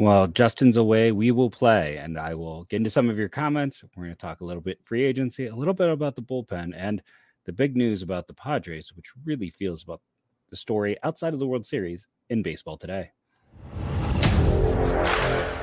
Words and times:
Well, 0.00 0.28
Justin's 0.28 0.78
away. 0.78 1.12
We 1.12 1.30
will 1.30 1.50
play, 1.50 1.98
and 1.98 2.18
I 2.18 2.32
will 2.32 2.64
get 2.64 2.78
into 2.78 2.88
some 2.88 3.10
of 3.10 3.18
your 3.18 3.28
comments. 3.28 3.84
We're 3.94 4.04
going 4.04 4.16
to 4.16 4.18
talk 4.18 4.40
a 4.40 4.46
little 4.46 4.62
bit 4.62 4.78
free 4.82 5.04
agency, 5.04 5.48
a 5.48 5.54
little 5.54 5.74
bit 5.74 5.90
about 5.90 6.16
the 6.16 6.22
bullpen, 6.22 6.72
and 6.74 7.02
the 7.44 7.52
big 7.52 7.76
news 7.76 8.02
about 8.02 8.26
the 8.26 8.32
Padres, 8.32 8.94
which 8.96 9.12
really 9.26 9.50
feels 9.50 9.82
about 9.82 10.00
the 10.48 10.56
story 10.56 10.96
outside 11.02 11.34
of 11.34 11.38
the 11.38 11.46
World 11.46 11.66
Series 11.66 12.06
in 12.30 12.42
baseball 12.42 12.78
today. 12.78 13.10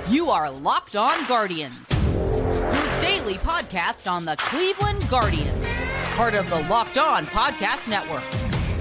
You 0.07 0.29
are 0.29 0.51
Locked 0.51 0.95
On 0.95 1.25
Guardians, 1.25 1.81
your 1.89 2.99
daily 3.01 3.39
podcast 3.39 4.07
on 4.09 4.23
the 4.23 4.35
Cleveland 4.37 5.09
Guardians, 5.09 5.67
part 6.13 6.35
of 6.35 6.47
the 6.51 6.59
Locked 6.69 6.99
On 6.99 7.25
Podcast 7.25 7.89
Network. 7.89 8.23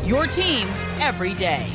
Your 0.06 0.26
team 0.26 0.68
every 1.00 1.32
day. 1.32 1.66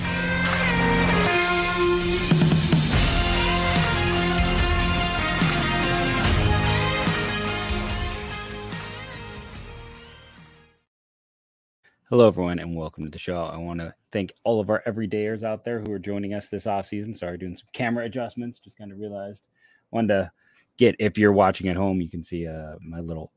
Hello, 12.11 12.28
everyone, 12.28 12.60
and 12.60 12.75
welcome 12.75 13.06
to 13.06 13.10
the 13.10 13.18
show. 13.18 13.46
I 13.46 13.56
want 13.56 13.79
to 13.79 13.96
thank 14.11 14.33
all 14.43 14.60
of 14.60 14.70
our 14.70 14.83
everydayers 14.86 15.43
out 15.43 15.64
there 15.64 15.79
who 15.79 15.93
are 15.93 15.97
joining 15.97 16.34
us 16.34 16.47
this 16.47 16.68
off 16.68 16.86
season. 16.86 17.15
Sorry, 17.15 17.37
doing 17.37 17.56
some 17.56 17.70
camera 17.71 18.04
adjustments. 18.04 18.60
Just 18.60 18.78
kind 18.78 18.92
of 18.92 19.00
realized. 19.00 19.43
Wanted 19.92 20.07
to 20.10 20.32
get 20.75 20.97
if 21.00 21.18
you're 21.18 21.32
watching 21.32 21.70
at 21.70 21.78
home, 21.78 22.01
you 22.01 22.10
can 22.10 22.21
see 22.21 22.47
uh, 22.47 22.75
my 22.82 23.00
little 23.00 23.32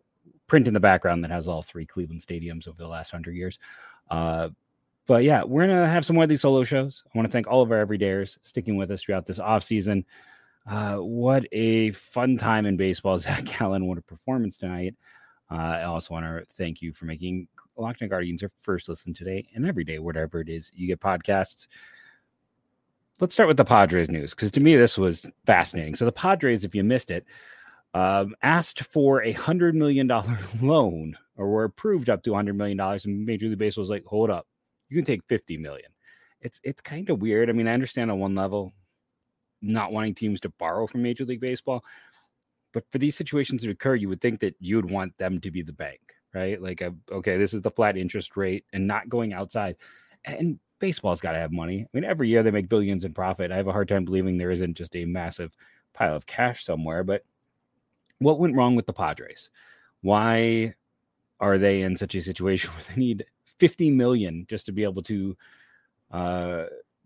print 0.48 0.66
in 0.66 0.74
the 0.74 0.80
background 0.80 1.22
that 1.22 1.30
has 1.30 1.46
all 1.46 1.62
three 1.62 1.86
Cleveland 1.86 2.20
stadiums 2.20 2.66
over 2.66 2.76
the 2.76 2.88
last 2.88 3.12
hundred 3.12 3.36
years. 3.36 3.60
Uh, 4.10 4.48
but 5.06 5.22
yeah, 5.22 5.44
we're 5.44 5.68
gonna 5.68 5.86
have 5.86 6.04
some 6.04 6.14
more 6.14 6.24
of 6.24 6.28
these 6.28 6.40
solo 6.40 6.64
shows. 6.64 7.04
I 7.06 7.16
want 7.16 7.28
to 7.28 7.32
thank 7.32 7.46
all 7.46 7.62
of 7.62 7.70
our 7.70 7.86
everydayers 7.86 8.38
sticking 8.42 8.76
with 8.76 8.90
us 8.90 9.04
throughout 9.04 9.24
this 9.24 9.38
off 9.38 9.62
season. 9.62 10.04
Uh, 10.66 10.96
what 10.96 11.46
a 11.52 11.92
fun 11.92 12.38
time 12.38 12.66
in 12.66 12.76
baseball, 12.76 13.18
Zac 13.20 13.44
Gallen! 13.44 13.86
What 13.86 13.98
a 13.98 14.02
performance 14.02 14.58
tonight. 14.58 14.96
Uh, 15.48 15.54
I 15.54 15.82
also 15.84 16.12
want 16.12 16.26
to 16.26 16.44
thank 16.56 16.82
you 16.82 16.92
for 16.92 17.04
making 17.04 17.46
Locked 17.76 18.08
Guardians 18.08 18.42
your 18.42 18.50
first 18.60 18.88
listen 18.88 19.14
today 19.14 19.48
and 19.54 19.66
every 19.66 19.84
day, 19.84 19.98
whatever 19.98 20.40
it 20.40 20.48
is 20.48 20.70
you 20.74 20.86
get 20.86 21.00
podcasts. 21.00 21.66
Let's 23.20 23.34
start 23.34 23.48
with 23.48 23.56
the 23.56 23.64
Padres 23.64 24.08
news 24.08 24.34
because 24.34 24.50
to 24.52 24.60
me 24.60 24.76
this 24.76 24.98
was 24.98 25.26
fascinating. 25.46 25.94
So 25.94 26.04
the 26.04 26.12
Padres, 26.12 26.64
if 26.64 26.74
you 26.74 26.82
missed 26.82 27.10
it, 27.10 27.26
um, 27.94 28.34
asked 28.42 28.82
for 28.82 29.22
a 29.22 29.32
hundred 29.32 29.74
million 29.74 30.06
dollar 30.06 30.38
loan 30.60 31.16
or 31.36 31.48
were 31.48 31.64
approved 31.64 32.10
up 32.10 32.22
to 32.24 32.34
hundred 32.34 32.56
million 32.56 32.76
dollars, 32.76 33.04
and 33.04 33.24
Major 33.24 33.48
League 33.48 33.58
Baseball 33.58 33.82
was 33.82 33.90
like, 33.90 34.04
"Hold 34.04 34.30
up, 34.30 34.46
you 34.88 34.96
can 34.96 35.04
take 35.04 35.22
fifty 35.28 35.56
million. 35.56 35.90
It's 36.40 36.60
it's 36.64 36.82
kind 36.82 37.08
of 37.08 37.22
weird. 37.22 37.48
I 37.48 37.52
mean, 37.52 37.68
I 37.68 37.72
understand 37.72 38.10
on 38.10 38.18
one 38.18 38.34
level, 38.34 38.74
not 39.62 39.92
wanting 39.92 40.14
teams 40.14 40.40
to 40.40 40.48
borrow 40.50 40.86
from 40.86 41.02
Major 41.02 41.24
League 41.24 41.40
Baseball, 41.40 41.84
but 42.72 42.84
for 42.90 42.98
these 42.98 43.16
situations 43.16 43.62
to 43.62 43.70
occur, 43.70 43.94
you 43.94 44.08
would 44.08 44.20
think 44.20 44.40
that 44.40 44.56
you 44.58 44.76
would 44.76 44.90
want 44.90 45.16
them 45.16 45.40
to 45.40 45.50
be 45.50 45.62
the 45.62 45.72
bank, 45.72 46.00
right? 46.34 46.60
Like, 46.60 46.80
a, 46.80 46.94
okay, 47.10 47.36
this 47.36 47.54
is 47.54 47.62
the 47.62 47.70
flat 47.70 47.96
interest 47.96 48.36
rate 48.36 48.64
and 48.72 48.86
not 48.86 49.08
going 49.08 49.32
outside. 49.32 49.76
And 50.24 50.58
baseball's 50.78 51.20
got 51.20 51.32
to 51.32 51.38
have 51.38 51.52
money. 51.52 51.82
I 51.82 51.88
mean, 51.92 52.04
every 52.04 52.28
year 52.28 52.42
they 52.42 52.50
make 52.50 52.68
billions 52.68 53.04
in 53.04 53.14
profit. 53.14 53.52
I 53.52 53.56
have 53.56 53.68
a 53.68 53.72
hard 53.72 53.88
time 53.88 54.04
believing 54.04 54.36
there 54.36 54.50
isn't 54.50 54.76
just 54.76 54.94
a 54.96 55.04
massive 55.04 55.56
pile 55.92 56.14
of 56.14 56.26
cash 56.26 56.64
somewhere. 56.64 57.04
But 57.04 57.24
what 58.18 58.38
went 58.38 58.56
wrong 58.56 58.74
with 58.74 58.86
the 58.86 58.92
Padres? 58.92 59.50
Why 60.02 60.74
are 61.40 61.58
they 61.58 61.82
in 61.82 61.96
such 61.96 62.14
a 62.14 62.20
situation 62.20 62.70
where 62.74 62.84
they 62.88 63.00
need 63.00 63.24
50 63.58 63.90
million 63.90 64.46
just 64.48 64.66
to 64.66 64.72
be 64.72 64.84
able 64.84 65.02
to 65.04 65.36
uh, 66.10 66.64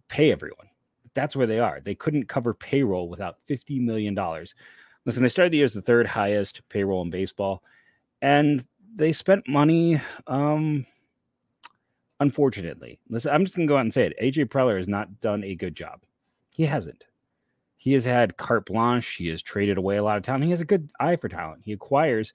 pay 0.08 0.32
everyone? 0.32 0.66
That's 1.14 1.36
where 1.36 1.46
they 1.46 1.60
are. 1.60 1.80
They 1.80 1.94
couldn't 1.94 2.28
cover 2.28 2.54
payroll 2.54 3.08
without 3.08 3.38
50 3.46 3.80
million 3.80 4.14
dollars. 4.14 4.54
Listen, 5.04 5.22
they 5.22 5.28
started 5.28 5.52
the 5.52 5.58
year 5.58 5.64
as 5.64 5.72
the 5.72 5.82
third 5.82 6.06
highest 6.06 6.62
payroll 6.68 7.02
in 7.02 7.10
baseball, 7.10 7.62
and 8.20 8.64
they 8.98 9.12
spent 9.12 9.48
money. 9.48 10.00
Um, 10.26 10.86
unfortunately, 12.20 12.98
listen, 13.08 13.32
I'm 13.32 13.44
just 13.44 13.56
gonna 13.56 13.68
go 13.68 13.76
out 13.76 13.82
and 13.82 13.94
say 13.94 14.06
it. 14.06 14.18
AJ 14.20 14.46
Preller 14.46 14.76
has 14.76 14.88
not 14.88 15.20
done 15.20 15.44
a 15.44 15.54
good 15.54 15.74
job. 15.74 16.00
He 16.50 16.64
hasn't. 16.64 17.06
He 17.76 17.92
has 17.92 18.04
had 18.04 18.36
carte 18.36 18.66
blanche. 18.66 19.14
He 19.14 19.28
has 19.28 19.40
traded 19.40 19.78
away 19.78 19.96
a 19.96 20.02
lot 20.02 20.16
of 20.16 20.24
talent. 20.24 20.44
He 20.44 20.50
has 20.50 20.60
a 20.60 20.66
good 20.66 20.90
eye 20.98 21.16
for 21.16 21.28
talent. 21.28 21.62
He 21.64 21.72
acquires 21.72 22.32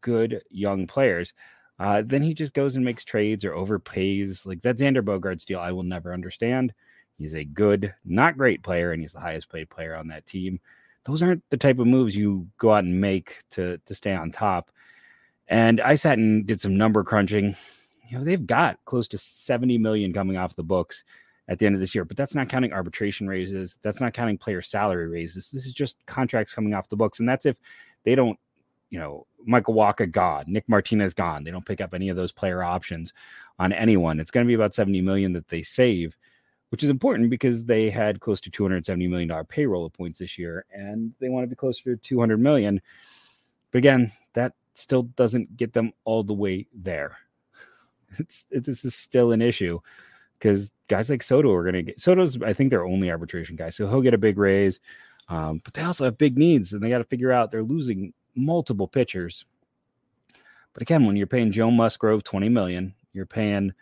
good 0.00 0.42
young 0.50 0.86
players. 0.86 1.32
Uh, 1.78 2.02
then 2.04 2.22
he 2.22 2.34
just 2.34 2.52
goes 2.52 2.76
and 2.76 2.84
makes 2.84 3.04
trades 3.04 3.44
or 3.44 3.52
overpays. 3.52 4.44
Like 4.44 4.60
that 4.62 4.76
Xander 4.76 5.02
Bogaerts 5.02 5.44
deal, 5.44 5.60
I 5.60 5.72
will 5.72 5.84
never 5.84 6.12
understand. 6.12 6.74
He's 7.16 7.34
a 7.34 7.44
good, 7.44 7.94
not 8.04 8.36
great 8.36 8.62
player, 8.62 8.92
and 8.92 9.00
he's 9.00 9.12
the 9.12 9.20
highest 9.20 9.50
paid 9.50 9.70
player 9.70 9.94
on 9.94 10.08
that 10.08 10.26
team 10.26 10.60
those 11.04 11.22
aren't 11.22 11.42
the 11.50 11.56
type 11.56 11.78
of 11.78 11.86
moves 11.86 12.16
you 12.16 12.46
go 12.58 12.72
out 12.72 12.84
and 12.84 13.00
make 13.00 13.38
to 13.50 13.78
to 13.86 13.94
stay 13.94 14.14
on 14.14 14.30
top. 14.30 14.70
And 15.50 15.80
I 15.80 15.94
sat 15.96 16.16
and 16.16 16.46
did 16.46 16.60
some 16.60 16.76
number 16.76 17.04
crunching. 17.04 17.54
You 18.08 18.18
know, 18.18 18.24
they've 18.24 18.46
got 18.46 18.78
close 18.86 19.08
to 19.08 19.18
70 19.18 19.76
million 19.78 20.12
coming 20.12 20.36
off 20.36 20.56
the 20.56 20.62
books 20.62 21.04
at 21.48 21.58
the 21.58 21.66
end 21.66 21.74
of 21.74 21.80
this 21.80 21.94
year, 21.94 22.04
but 22.04 22.16
that's 22.16 22.34
not 22.34 22.48
counting 22.48 22.72
arbitration 22.72 23.28
raises. 23.28 23.78
That's 23.82 24.00
not 24.00 24.14
counting 24.14 24.38
player 24.38 24.62
salary 24.62 25.08
raises. 25.08 25.50
This 25.50 25.66
is 25.66 25.72
just 25.72 25.96
contracts 26.06 26.54
coming 26.54 26.72
off 26.74 26.88
the 26.88 26.96
books. 26.96 27.18
And 27.18 27.28
that's 27.28 27.44
if 27.44 27.58
they 28.04 28.14
don't, 28.14 28.38
you 28.90 28.98
know, 28.98 29.26
Michael 29.44 29.74
Wacha 29.74 30.10
gone, 30.10 30.44
Nick 30.46 30.68
Martinez 30.68 31.12
gone. 31.12 31.44
They 31.44 31.50
don't 31.50 31.66
pick 31.66 31.80
up 31.80 31.92
any 31.92 32.08
of 32.08 32.16
those 32.16 32.32
player 32.32 32.62
options 32.62 33.12
on 33.58 33.72
anyone. 33.72 34.18
It's 34.18 34.30
going 34.30 34.46
to 34.46 34.48
be 34.48 34.54
about 34.54 34.74
70 34.74 35.02
million 35.02 35.32
that 35.34 35.48
they 35.48 35.62
save 35.62 36.16
which 36.70 36.84
is 36.84 36.90
important 36.90 37.30
because 37.30 37.64
they 37.64 37.90
had 37.90 38.20
close 38.20 38.40
to 38.40 38.50
270 38.50 39.06
million 39.08 39.28
dollar 39.28 39.44
payroll 39.44 39.84
of 39.84 39.92
points 39.92 40.18
this 40.20 40.38
year, 40.38 40.64
and 40.72 41.12
they 41.20 41.28
want 41.28 41.42
to 41.44 41.48
be 41.48 41.56
closer 41.56 41.96
to 41.96 41.96
200 41.96 42.38
million. 42.38 42.80
But 43.70 43.78
again, 43.78 44.12
still 44.74 45.04
doesn't 45.04 45.56
get 45.56 45.72
them 45.72 45.92
all 46.04 46.22
the 46.22 46.34
way 46.34 46.66
there. 46.74 47.16
It's 48.18 48.44
it, 48.50 48.64
this 48.64 48.84
is 48.84 48.94
still 48.94 49.30
an 49.30 49.40
issue 49.40 49.78
because 50.38 50.72
guys 50.88 51.08
like 51.08 51.22
Soto 51.22 51.52
are 51.52 51.62
going 51.62 51.74
to 51.74 51.82
get 51.82 52.00
Soto's. 52.00 52.42
I 52.42 52.52
think 52.52 52.70
their 52.70 52.84
only 52.84 53.10
arbitration 53.10 53.54
guy, 53.54 53.70
so 53.70 53.88
he'll 53.88 54.00
get 54.00 54.14
a 54.14 54.18
big 54.18 54.36
raise. 54.36 54.80
Um, 55.28 55.60
but 55.64 55.74
they 55.74 55.82
also 55.82 56.04
have 56.06 56.18
big 56.18 56.36
needs, 56.36 56.72
and 56.72 56.82
they 56.82 56.88
got 56.88 56.98
to 56.98 57.04
figure 57.04 57.30
out 57.30 57.50
they're 57.50 57.62
losing 57.62 58.12
multiple 58.34 58.88
pitchers. 58.88 59.44
But 60.72 60.82
again, 60.82 61.06
when 61.06 61.16
you're 61.16 61.28
paying 61.28 61.52
Joe 61.52 61.70
Musgrove 61.70 62.24
20 62.24 62.48
million, 62.48 62.94
you're 63.12 63.26
paying 63.26 63.72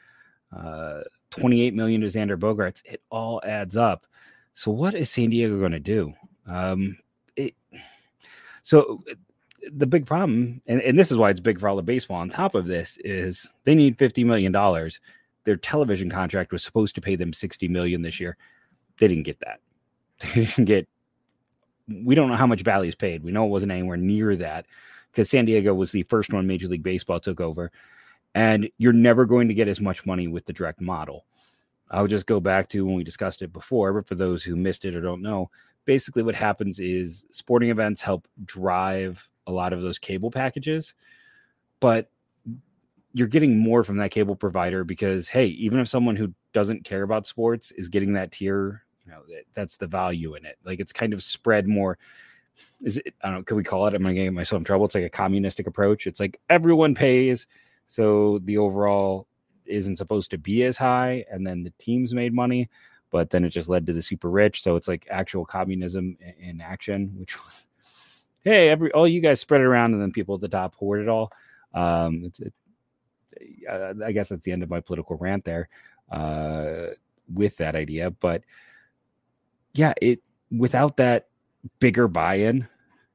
uh, 0.55 1.01
28 1.31 1.75
million 1.75 2.01
to 2.03 2.07
Xander 2.09 2.39
Bogaerts. 2.39 2.83
It 2.85 3.03
all 3.11 3.41
adds 3.45 3.77
up. 3.77 4.07
So 4.55 4.71
what 4.71 4.95
is 4.95 5.11
San 5.11 5.31
Diego 5.31 5.59
going 5.59 5.73
to 5.73 5.81
do? 5.81 6.13
Um, 6.47 6.99
it, 7.37 7.55
so 8.63 9.03
the 9.73 9.87
big 9.87 10.07
problem, 10.07 10.61
and, 10.67 10.81
and 10.83 10.99
this 10.99 11.11
is 11.11 11.19
why 11.19 11.31
it's 11.31 11.41
big 11.41 11.61
for 11.61 11.69
all 11.69 11.77
the 11.77 11.83
baseball. 11.83 12.19
On 12.19 12.29
top 12.29 12.55
of 12.55 12.67
this, 12.67 12.99
is 13.05 13.47
they 13.65 13.75
need 13.75 13.99
50 13.99 14.25
million 14.25 14.53
dollars. 14.53 15.01
Their 15.45 15.57
television 15.57 16.11
contract 16.11 16.53
was 16.53 16.63
supposed 16.63 16.95
to 16.97 17.01
pay 17.01 17.17
them 17.17 17.33
60 17.33 17.69
million 17.69 18.03
this 18.03 18.21
year. 18.21 18.37
They 18.99 19.09
didn't 19.09 19.25
get 19.25 19.41
that. 19.41 19.61
They 20.35 20.45
didn't 20.47 20.65
get. 20.65 20.89
We 21.89 22.15
don't 22.15 22.29
know 22.29 22.37
how 22.37 22.47
much 22.47 22.65
Bally's 22.65 22.97
paid. 22.97 23.23
We 23.23 23.33
know 23.33 23.47
it 23.47 23.51
wasn't 23.51 23.73
anywhere 23.73 23.97
near 23.97 24.37
that 24.37 24.67
because 25.11 25.31
San 25.31 25.47
Diego 25.47 25.73
was 25.73 25.91
the 25.91 26.03
first 26.03 26.33
one 26.33 26.47
Major 26.47 26.69
League 26.69 26.83
Baseball 26.83 27.19
took 27.19 27.41
over 27.41 27.73
and 28.35 28.69
you're 28.79 28.93
never 28.93 29.25
going 29.25 29.49
to 29.49 29.55
get 29.55 29.69
as 29.69 29.81
much 29.81 30.07
money 30.07 30.29
with 30.29 30.47
the 30.47 30.53
direct 30.53 30.81
model. 30.81 31.25
I'll 31.91 32.07
just 32.07 32.27
go 32.27 32.41
back 32.41 32.69
to 32.69 32.85
when 32.85 32.95
we 32.95 33.05
discussed 33.05 33.43
it 33.43 33.53
before, 33.53 33.93
but 33.93 34.07
for 34.07 34.15
those 34.15 34.45
who 34.45 34.57
missed 34.57 34.85
it 34.85 34.95
or 34.95 35.01
don't 35.01 35.23
know, 35.23 35.51
basically 35.87 36.23
what 36.23 36.35
happens 36.35 36.79
is 36.79 37.27
sporting 37.31 37.71
events 37.71 38.03
help 38.03 38.29
drive 38.45 39.27
a 39.49 39.53
lot 39.53 39.73
of 39.73 39.83
those 39.83 39.99
cable 39.99 40.31
packages, 40.31 40.95
but 41.81 42.11
you're 43.13 43.27
getting 43.27 43.59
more 43.59 43.83
from 43.83 43.97
that 43.97 44.13
cable 44.13 44.37
provider 44.37 44.85
because 44.85 45.29
hey, 45.29 45.47
even 45.47 45.81
if 45.81 45.89
someone 45.89 46.15
who 46.15 46.33
doesn't 46.53 46.85
care 46.85 47.03
about 47.03 47.27
sports 47.27 47.73
is 47.73 47.89
getting 47.89 48.13
that 48.13 48.31
tier, 48.31 48.85
you 49.05 49.11
know, 49.11 49.23
that, 49.29 49.45
that's 49.55 49.77
the 49.77 49.87
value 49.87 50.35
in 50.35 50.45
it. 50.45 50.57
Like 50.65 50.79
it's 50.79 50.93
kind 50.93 51.13
of 51.13 51.23
spread 51.23 51.67
more. 51.67 51.99
Is 52.83 52.99
it? 52.99 53.15
I 53.23 53.29
don't 53.29 53.39
know. 53.39 53.43
Can 53.43 53.57
we 53.57 53.65
call 53.65 53.87
it? 53.87 53.95
I'm 53.95 54.03
gonna 54.03 54.15
get 54.15 54.33
myself 54.33 54.61
in 54.61 54.65
trouble. 54.65 54.87
It's 54.87 54.95
like 54.95 55.05
a 55.05 55.11
communistic 55.11 55.67
approach. 55.67 56.07
It's 56.07 56.21
like 56.21 56.41
everyone 56.49 56.95
pays 56.95 57.47
so 57.89 58.39
the 58.45 58.59
overall 58.59 59.27
isn't 59.65 59.97
supposed 59.97 60.31
to 60.31 60.39
be 60.39 60.63
as 60.65 60.77
high, 60.77 61.25
and 61.31 61.45
then 61.47 61.65
the 61.65 61.73
teams 61.79 62.15
made 62.15 62.33
money, 62.33 62.69
but 63.11 63.31
then 63.31 63.45
it 63.45 63.51
just 63.51 63.69
led 63.69 63.87
to 63.87 63.93
the 63.93 64.03
super 64.03 64.31
rich. 64.31 64.63
So 64.63 64.77
it's 64.77 64.89
like 64.89 65.07
actual 65.11 65.45
communism 65.45 66.17
in 66.39 66.61
action, 66.61 67.15
which 67.17 67.43
was, 67.45 67.67
hey, 68.43 68.69
every 68.69 68.93
all 68.93 69.09
you 69.09 69.21
guys 69.21 69.41
spread 69.41 69.61
it 69.61 69.65
around, 69.65 69.93
and 69.93 70.03
then 70.03 70.13
people 70.13 70.35
at 70.35 70.41
the 70.41 70.49
top 70.49 70.75
hoard 70.75 71.01
it 71.01 71.09
all. 71.09 71.31
Um, 71.75 72.31
it, 72.39 72.53
uh, 73.71 73.95
I 74.05 74.13
guess 74.13 74.31
that's 74.31 74.45
the 74.45 74.53
end 74.53 74.63
of 74.63 74.71
my 74.71 74.81
political 74.81 75.17
rant 75.17 75.45
there 75.45 75.69
uh, 76.11 76.95
with 77.33 77.57
that 77.59 77.75
idea. 77.75 78.11
But 78.11 78.43
yeah, 79.75 79.93
it 80.01 80.23
without 80.51 80.97
that 80.97 81.29
bigger 81.79 82.09
buy-in, 82.09 82.67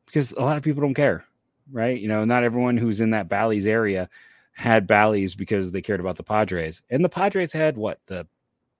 because 0.05 0.31
a 0.33 0.41
lot 0.41 0.57
of 0.57 0.63
people 0.63 0.81
don't 0.81 0.93
care, 0.93 1.25
right? 1.71 1.99
You 1.99 2.07
know, 2.07 2.25
not 2.25 2.43
everyone 2.43 2.77
who's 2.77 3.01
in 3.01 3.09
that 3.11 3.29
Bally's 3.29 3.67
area 3.67 4.09
had 4.53 4.85
Bally's 4.85 5.33
because 5.33 5.71
they 5.71 5.81
cared 5.81 5.99
about 5.99 6.15
the 6.15 6.23
Padres. 6.23 6.81
And 6.89 7.03
the 7.03 7.09
Padres 7.09 7.51
had 7.51 7.75
what 7.75 7.99
the 8.05 8.27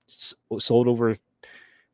sold 0.06 0.86
over 0.86 1.14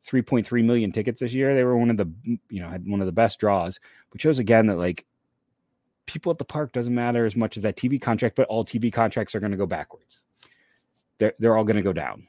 3.3 0.07 0.63
million 0.63 0.91
tickets 0.91 1.19
this 1.19 1.33
year. 1.33 1.53
They 1.53 1.63
were 1.63 1.77
one 1.77 1.89
of 1.89 1.97
the, 1.97 2.11
you 2.49 2.61
know, 2.61 2.69
had 2.69 2.87
one 2.87 3.01
of 3.01 3.05
the 3.05 3.11
best 3.11 3.39
draws, 3.39 3.79
which 4.11 4.21
shows 4.21 4.39
again 4.39 4.67
that 4.67 4.77
like 4.77 5.05
people 6.05 6.31
at 6.31 6.37
the 6.37 6.45
park 6.45 6.73
doesn't 6.73 6.93
matter 6.93 7.25
as 7.25 7.35
much 7.35 7.57
as 7.57 7.63
that 7.63 7.77
TV 7.77 8.01
contract, 8.01 8.35
but 8.35 8.47
all 8.47 8.65
TV 8.65 8.91
contracts 8.91 9.35
are 9.35 9.39
going 9.39 9.51
to 9.51 9.57
go 9.57 9.65
backwards. 9.65 10.21
They're, 11.19 11.33
they're 11.39 11.57
all 11.57 11.63
going 11.63 11.77
to 11.77 11.81
go 11.83 11.93
down. 11.93 12.27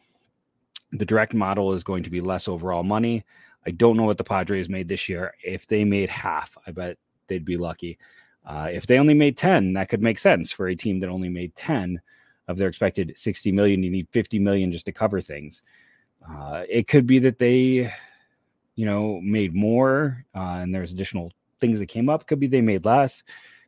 The 0.93 1.07
direct 1.07 1.33
model 1.33 1.73
is 1.73 1.83
going 1.83 2.03
to 2.03 2.11
be 2.11 2.21
less 2.21 2.49
overall 2.49 2.83
money. 2.83 3.25
I 3.67 3.71
don't 3.71 3.97
know 3.97 4.05
what 4.05 4.19
the 4.19 4.25
Padres 4.25 4.69
made 4.69 4.89
this 4.89 5.09
year. 5.09 5.35
If 5.43 5.67
they 5.67 5.85
made 5.85 6.11
half, 6.11 6.57
I 6.67 6.73
bet 6.73 6.99
they'd 7.29 7.45
be 7.45 7.57
lucky. 7.57 7.99
Uh, 8.45 8.69
if 8.71 8.87
they 8.87 8.99
only 8.99 9.15
made 9.15 9.37
10, 9.37 9.73
that 9.75 9.89
could 9.89 10.03
make 10.03 10.19
sense 10.19 10.51
for 10.53 10.69
a 10.69 10.75
team 10.75 11.01
that 11.01 11.09
only 11.09 11.29
made 11.29 11.55
10 11.55 12.01
of 12.49 12.57
their 12.57 12.69
expected 12.69 13.15
60 13.17 13.53
million. 13.53 13.83
You 13.83 13.91
need 13.91 14.09
50 14.11 14.39
million 14.41 14.73
just 14.73 14.85
to 14.87 14.93
cover 14.93 15.21
things. 15.21 15.63
Uh, 16.29 16.65
it 16.69 16.89
could 16.89 17.07
be 17.07 17.19
that 17.21 17.39
they, 17.39 17.93
you 18.75 18.87
know, 18.87 19.21
made 19.23 19.55
more 19.55 20.25
uh, 20.35 20.61
and 20.61 20.75
there's 20.75 20.93
additional 20.93 21.33
things 21.61 21.79
that 21.79 21.87
came 21.87 22.09
up. 22.09 22.27
Could 22.27 22.41
be 22.41 22.47
they 22.47 22.61
made 22.61 22.85
less. 22.85 23.23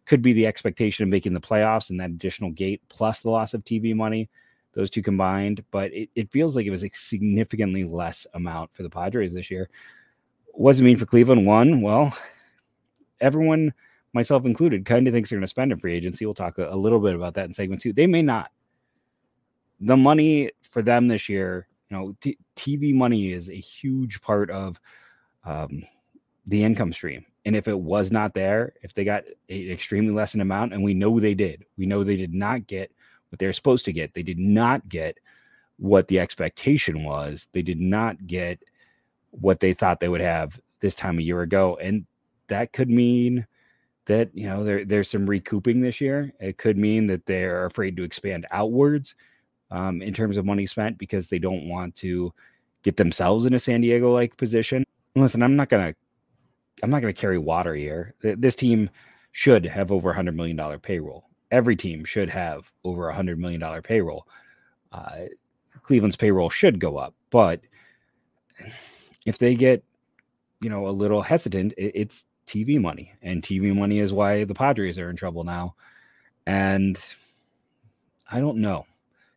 Could 0.07 0.23
be 0.23 0.33
the 0.35 0.47
expectation 0.47 1.03
of 1.03 1.09
making 1.09 1.33
the 1.33 1.41
playoffs 1.41 1.91
and 1.91 1.99
that 2.01 2.11
additional 2.11 2.51
gate 2.51 2.83
plus 2.89 3.23
the 3.23 3.31
loss 3.31 3.55
of 3.55 3.65
TV 3.65 3.95
money, 3.95 4.29
those 4.75 4.91
two 4.91 5.03
combined. 5.03 5.65
But 5.71 5.93
it, 5.95 6.11
it 6.15 6.31
feels 6.31 6.55
like 6.55 6.67
it 6.67 6.71
was 6.71 6.85
a 6.85 6.91
significantly 6.93 7.85
less 7.85 8.27
amount 8.35 8.75
for 8.75 8.83
the 8.83 8.91
Padres 8.91 9.33
this 9.33 9.51
year. 9.51 9.71
What 10.53 10.73
does 10.73 10.81
it 10.81 10.85
mean 10.85 10.99
for 10.99 11.07
Cleveland? 11.07 11.47
One, 11.47 11.81
well, 11.81 12.17
everyone, 13.21 13.73
myself 14.13 14.45
included, 14.45 14.85
kind 14.85 15.09
of 15.09 15.15
thinks 15.15 15.31
they're 15.31 15.39
going 15.39 15.45
to 15.45 15.49
spend 15.49 15.73
in 15.73 15.79
free 15.79 15.95
agency. 15.95 16.27
We'll 16.27 16.35
talk 16.35 16.59
a, 16.59 16.69
a 16.69 16.77
little 16.77 17.01
bit 17.01 17.15
about 17.15 17.35
that 17.35 17.47
in 17.47 17.53
segment 17.53 17.81
two. 17.81 17.93
They 17.93 18.07
may 18.07 18.23
not. 18.23 18.51
The 19.81 19.97
money 19.97 20.53
for 20.71 20.83
them 20.83 21.09
this 21.09 21.29
year 21.29 21.67
know, 21.95 22.17
t- 22.21 22.39
TV 22.57 22.95
money 22.95 23.33
is 23.33 23.49
a 23.49 23.55
huge 23.55 24.21
part 24.21 24.51
of 24.51 24.79
um, 25.45 25.85
the 26.47 26.63
income 26.63 26.93
stream. 26.93 27.25
And 27.45 27.57
if 27.57 27.69
it 27.69 27.79
was 27.79 28.11
not 28.11 28.35
there, 28.35 28.75
if 28.83 28.95
they 28.95 29.05
got 29.05 29.25
an 29.49 29.71
extremely 29.71 30.13
less 30.13 30.35
amount, 30.35 30.73
and 30.73 30.83
we 30.83 30.95
know 30.95 31.21
they 31.21 31.35
did, 31.35 31.65
we 31.77 31.87
know 31.87 32.05
they 32.05 32.17
did 32.17 32.35
not 32.35 32.67
get 32.67 32.91
what 33.29 33.39
they're 33.39 33.53
supposed 33.53 33.85
to 33.87 33.93
get. 33.93 34.15
They 34.15 34.23
did 34.23 34.39
not 34.39 34.89
get 34.89 35.19
what 35.77 36.09
the 36.09 36.21
expectation 36.21 37.05
was. 37.05 37.49
They 37.53 37.63
did 37.63 37.81
not 37.81 38.27
get 38.27 38.63
what 39.31 39.61
they 39.61 39.75
thought 39.75 40.01
they 40.01 40.09
would 40.09 40.21
have 40.21 40.61
this 40.81 40.95
time 40.95 41.19
a 41.19 41.23
year 41.23 41.43
ago. 41.43 41.77
And 41.81 42.07
that 42.49 42.73
could 42.73 42.89
mean 42.89 43.47
that, 44.07 44.31
you 44.35 44.47
know, 44.47 44.65
there, 44.65 44.85
there's 44.85 45.11
some 45.11 45.27
recouping 45.27 45.81
this 45.81 46.01
year. 46.01 46.33
It 46.41 46.59
could 46.59 46.77
mean 46.77 47.07
that 47.09 47.27
they're 47.27 47.67
afraid 47.67 47.97
to 47.97 48.05
expand 48.05 48.47
outwards 48.51 49.15
um, 49.75 50.01
in 50.01 50.15
terms 50.15 50.37
of 50.37 50.47
money 50.47 50.67
spent 50.67 50.97
because 50.99 51.29
they 51.29 51.39
don't 51.39 51.69
want 51.69 51.97
to 51.97 52.33
get 52.85 52.97
themselves 52.97 53.45
in 53.45 53.55
a 53.55 53.59
San 53.59 53.81
Diego 53.81 54.13
like 54.13 54.37
position. 54.37 54.85
Listen, 55.17 55.43
I'm 55.43 55.57
not 55.57 55.69
gonna 55.69 55.95
I'm 56.83 56.91
not 56.91 57.01
gonna 57.01 57.13
carry 57.13 57.39
water 57.39 57.75
here. 57.75 58.15
This 58.23 58.55
team 58.55 58.89
should 59.33 59.67
have 59.67 59.91
over 59.91 60.11
a 60.11 60.15
hundred 60.15 60.37
million 60.37 60.57
dollar 60.57 60.79
payroll. 60.79 61.25
Every 61.51 61.75
team 61.75 62.05
should 62.05 62.31
have 62.31 62.71
over 62.85 63.09
a 63.09 63.15
hundred 63.15 63.39
million 63.39 63.61
dollar 63.61 63.83
payroll. 63.83 64.29
Uh, 64.93 65.27
Cleveland's 65.83 66.17
payroll 66.17 66.51
should 66.51 66.79
go 66.79 66.97
up, 66.97 67.15
but 67.31 67.61
if 69.27 69.39
they 69.39 69.57
get 69.57 69.83
you 70.61 70.71
know 70.71 70.87
a 70.87 70.91
little 70.91 71.21
hesitant, 71.21 71.73
it, 71.77 71.93
it's 71.95 72.25
TV 72.47 72.81
money, 72.81 73.13
and 73.23 73.43
TV 73.43 73.77
money 73.77 73.99
is 73.99 74.13
why 74.13 74.45
the 74.45 74.55
Padres 74.55 75.01
are 75.01 75.11
in 75.11 75.17
trouble 75.17 75.43
now. 75.43 75.75
And 76.47 76.97
I 78.31 78.39
don't 78.39 78.59
know 78.59 78.87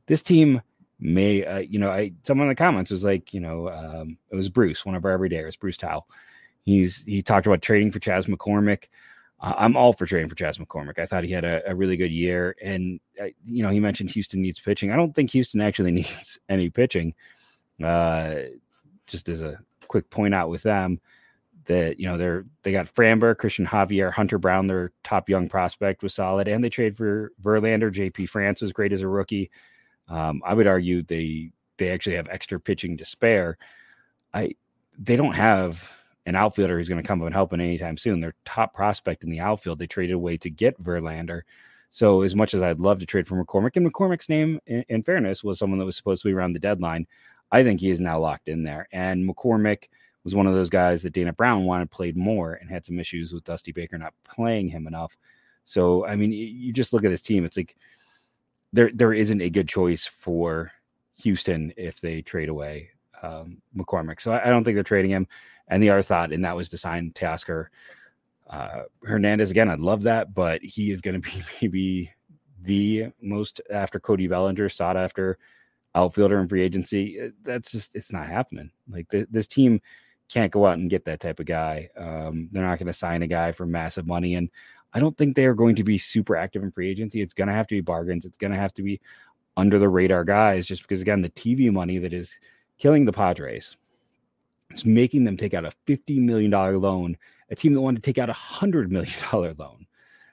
this 0.08 0.22
team 0.22 0.62
may, 1.00 1.46
uh, 1.46 1.60
you 1.60 1.80
know, 1.80 1.92
I 1.92 2.14
someone 2.24 2.48
in 2.48 2.50
the 2.50 2.56
comments 2.56 2.92
was 2.92 3.04
like, 3.04 3.34
you 3.34 3.40
know, 3.40 3.70
um, 3.70 4.18
it 4.32 4.36
was 4.36 4.50
Bruce, 4.50 4.86
one 4.86 4.96
of 4.96 5.06
our 5.06 5.18
everydayers, 5.18 5.60
Bruce 5.60 5.78
Towel. 5.78 6.08
He's 6.62 7.04
he 7.04 7.22
talked 7.22 7.48
about 7.48 7.62
trading 7.62 7.92
for 7.92 8.00
Chas 8.00 8.26
McCormick. 8.26 8.86
Uh, 9.40 9.54
I'm 9.58 9.78
all 9.78 9.94
for 9.94 10.06
trading 10.06 10.30
for 10.30 10.36
Chas 10.36 10.58
McCormick. 10.58 10.98
I 10.98 11.06
thought 11.06 11.24
he 11.24 11.32
had 11.32 11.46
a, 11.46 11.62
a 11.70 11.76
really 11.76 11.98
good 11.98 12.12
year, 12.12 12.56
and 12.62 13.00
uh, 13.22 13.28
you 13.46 13.64
know, 13.64 13.70
he 13.70 13.80
mentioned 13.80 14.10
Houston 14.12 14.42
needs 14.42 14.60
pitching. 14.60 14.92
I 14.92 14.96
don't 14.96 15.14
think 15.14 15.32
Houston 15.32 15.62
actually 15.62 15.92
needs 15.92 16.40
any 16.50 16.70
pitching. 16.70 17.14
Uh, 17.84 18.36
just 19.06 19.30
as 19.30 19.42
a 19.42 19.60
quick 19.88 20.10
point 20.10 20.34
out 20.34 20.50
with 20.50 20.64
them 20.64 21.00
that 21.66 22.00
you 22.00 22.08
know 22.08 22.18
they're 22.18 22.46
they 22.64 22.72
got 22.72 22.94
Framber, 22.94 23.36
Cristian 23.36 23.68
Javier, 23.68 24.12
Hunter 24.12 24.38
Brown, 24.38 24.68
their 24.68 24.92
top 25.04 25.30
young 25.30 25.48
prospect 25.48 26.02
was 26.02 26.14
solid, 26.14 26.48
and 26.48 26.64
they 26.64 26.70
trade 26.70 26.98
for 26.98 27.32
Verlander. 27.42 27.94
JP 27.94 28.30
France 28.30 28.62
was 28.62 28.74
great 28.74 28.94
as 28.94 29.04
a 29.04 29.08
rookie. 29.08 29.52
Um, 30.08 30.42
I 30.46 30.54
would 30.54 30.68
argue 30.68 31.04
they 31.04 31.52
they 31.78 31.90
actually 31.90 32.16
have 32.16 32.28
extra 32.30 32.60
pitching 32.60 32.98
to 32.98 33.06
spare. 33.06 33.58
I 34.34 34.52
they 34.98 35.16
don't 35.16 35.34
have 35.34 35.92
an 36.26 36.36
outfielder 36.36 36.78
who's 36.78 36.90
going 36.90 37.02
to 37.02 37.08
come 37.08 37.22
up 37.22 37.26
and 37.26 37.36
help 37.36 37.54
in 37.54 37.62
anytime 37.62 37.98
soon. 37.98 38.20
Their 38.20 38.36
top 38.46 38.74
prospect 38.74 39.24
in 39.24 39.30
the 39.30 39.40
outfield 39.40 39.80
they 39.80 39.88
traded 39.88 40.16
away 40.16 40.38
to 40.38 40.50
get 40.50 40.82
Verlander. 40.84 41.42
So 41.90 42.22
as 42.22 42.36
much 42.36 42.54
as 42.54 42.62
I'd 42.62 42.82
love 42.82 43.00
to 43.00 43.06
trade 43.06 43.28
for 43.28 43.42
McCormick, 43.44 43.78
and 43.78 43.90
McCormick's 43.90 44.28
name, 44.28 44.60
in, 44.68 44.84
in 44.90 45.04
fairness, 45.04 45.44
was 45.44 45.58
someone 45.58 45.80
that 45.80 45.86
was 45.86 45.96
supposed 45.96 46.22
to 46.24 46.28
be 46.28 46.34
around 46.34 46.52
the 46.54 46.60
deadline. 46.60 47.08
I 47.50 47.64
think 47.64 47.80
he 47.80 47.90
is 47.90 48.02
now 48.02 48.20
locked 48.20 48.50
in 48.50 48.64
there. 48.64 48.90
And 48.92 49.28
McCormick 49.28 49.86
was 50.26 50.36
one 50.36 50.48
of 50.48 50.54
those 50.54 50.70
guys 50.70 51.02
that 51.04 51.14
Dana 51.14 51.32
Brown 51.32 51.64
wanted 51.64 51.90
played 51.90 52.18
more 52.18 52.56
and 52.56 52.70
had 52.70 52.86
some 52.86 53.00
issues 53.00 53.32
with 53.32 53.46
Dusty 53.46 53.72
Baker 53.72 53.98
not 53.98 54.14
playing 54.26 54.68
him 54.68 54.86
enough. 54.86 55.18
So 55.64 56.06
I 56.06 56.18
mean, 56.18 56.34
you 56.34 56.74
just 56.74 56.92
look 56.92 57.06
at 57.06 57.12
this 57.12 57.22
team. 57.22 57.46
It's 57.46 57.56
like 57.56 57.78
there 58.78 58.92
there 58.94 59.14
isn't 59.14 59.42
a 59.42 59.50
good 59.50 59.68
choice 59.68 60.06
for 60.06 60.72
Houston 61.16 61.74
if 61.78 62.00
they 62.00 62.22
trade 62.22 62.48
away 62.48 62.92
um, 63.24 63.60
McCormick. 63.76 64.22
So 64.22 64.32
I, 64.32 64.44
I, 64.44 64.50
don't 64.50 64.64
think 64.64 64.76
they're 64.76 64.84
trading 64.84 65.10
him. 65.10 65.28
And 65.68 65.82
the 65.82 65.90
other 65.90 66.04
thought, 66.04 66.32
and 66.32 66.46
that 66.46 66.56
was 66.56 66.70
to 66.70 66.78
sign 66.78 67.12
Teoscar 67.12 67.68
uh, 68.50 68.84
Hernandez 69.04 69.50
again. 69.50 69.70
I'd 69.70 69.80
love 69.80 70.04
that, 70.04 70.36
but 70.36 70.62
he 70.62 70.92
is 70.92 71.02
going 71.02 71.20
to 71.22 71.28
be 71.28 71.44
maybe 71.60 72.12
the 72.62 73.08
most 73.20 73.62
after 73.72 74.00
Cody 74.00 74.28
Bellinger 74.28 74.70
sought 74.70 74.96
after 74.96 75.40
outfielder 75.96 76.40
in 76.40 76.48
free 76.48 76.62
agency. 76.62 77.20
Uh, 77.20 77.30
that's 77.42 77.72
just 77.72 77.96
it's 77.96 78.14
not 78.14 78.28
happening. 78.28 78.70
Like 78.88 79.10
the, 79.10 79.26
this 79.32 79.48
team 79.48 79.82
can't 80.30 80.52
go 80.52 80.68
out 80.68 80.78
and 80.78 80.90
get 80.90 81.06
that 81.06 81.20
type 81.20 81.40
of 81.40 81.48
guy. 81.48 81.90
Um, 81.98 82.50
they're 82.52 82.64
not 82.64 82.78
going 82.78 82.88
to 82.88 82.94
sign 82.94 83.24
a 83.24 83.28
guy 83.28 83.52
for 83.52 83.66
massive 83.66 84.06
money, 84.06 84.36
and 84.36 84.52
I 84.98 85.00
don't 85.00 85.16
think 85.16 85.36
they 85.36 85.46
are 85.46 85.54
going 85.54 85.76
to 85.76 85.84
be 85.84 86.00
super 86.00 86.36
active 86.36 86.64
in 86.64 86.72
free 86.72 86.90
agency. 86.90 87.22
It's 87.22 87.36
going 87.36 87.50
to 87.50 87.54
have 87.54 87.68
to 87.68 87.76
be 87.76 87.82
bargains. 87.82 88.26
It's 88.26 88.40
going 88.40 88.52
to 88.52 88.58
have 88.58 88.74
to 88.74 88.82
be 88.82 89.00
under 89.56 89.78
the 89.78 89.88
radar 89.88 90.24
guys, 90.24 90.66
just 90.66 90.82
because 90.82 91.04
again, 91.04 91.22
the 91.22 91.30
TV 91.30 91.72
money 91.72 92.00
that 92.00 92.14
is 92.14 92.40
killing 92.80 93.06
the 93.06 93.12
Padres 93.12 93.78
is 94.72 94.86
making 94.86 95.24
them 95.24 95.38
take 95.38 95.54
out 95.54 95.66
a 95.66 95.72
$50 95.86 96.18
million 96.18 96.50
loan, 96.50 97.16
a 97.52 97.56
team 97.56 97.76
that 97.76 97.82
wanted 97.82 98.02
to 98.02 98.12
take 98.12 98.18
out 98.18 98.32
a 98.32 98.34
$100 98.34 98.90
million 98.90 99.14
loan. 99.32 99.86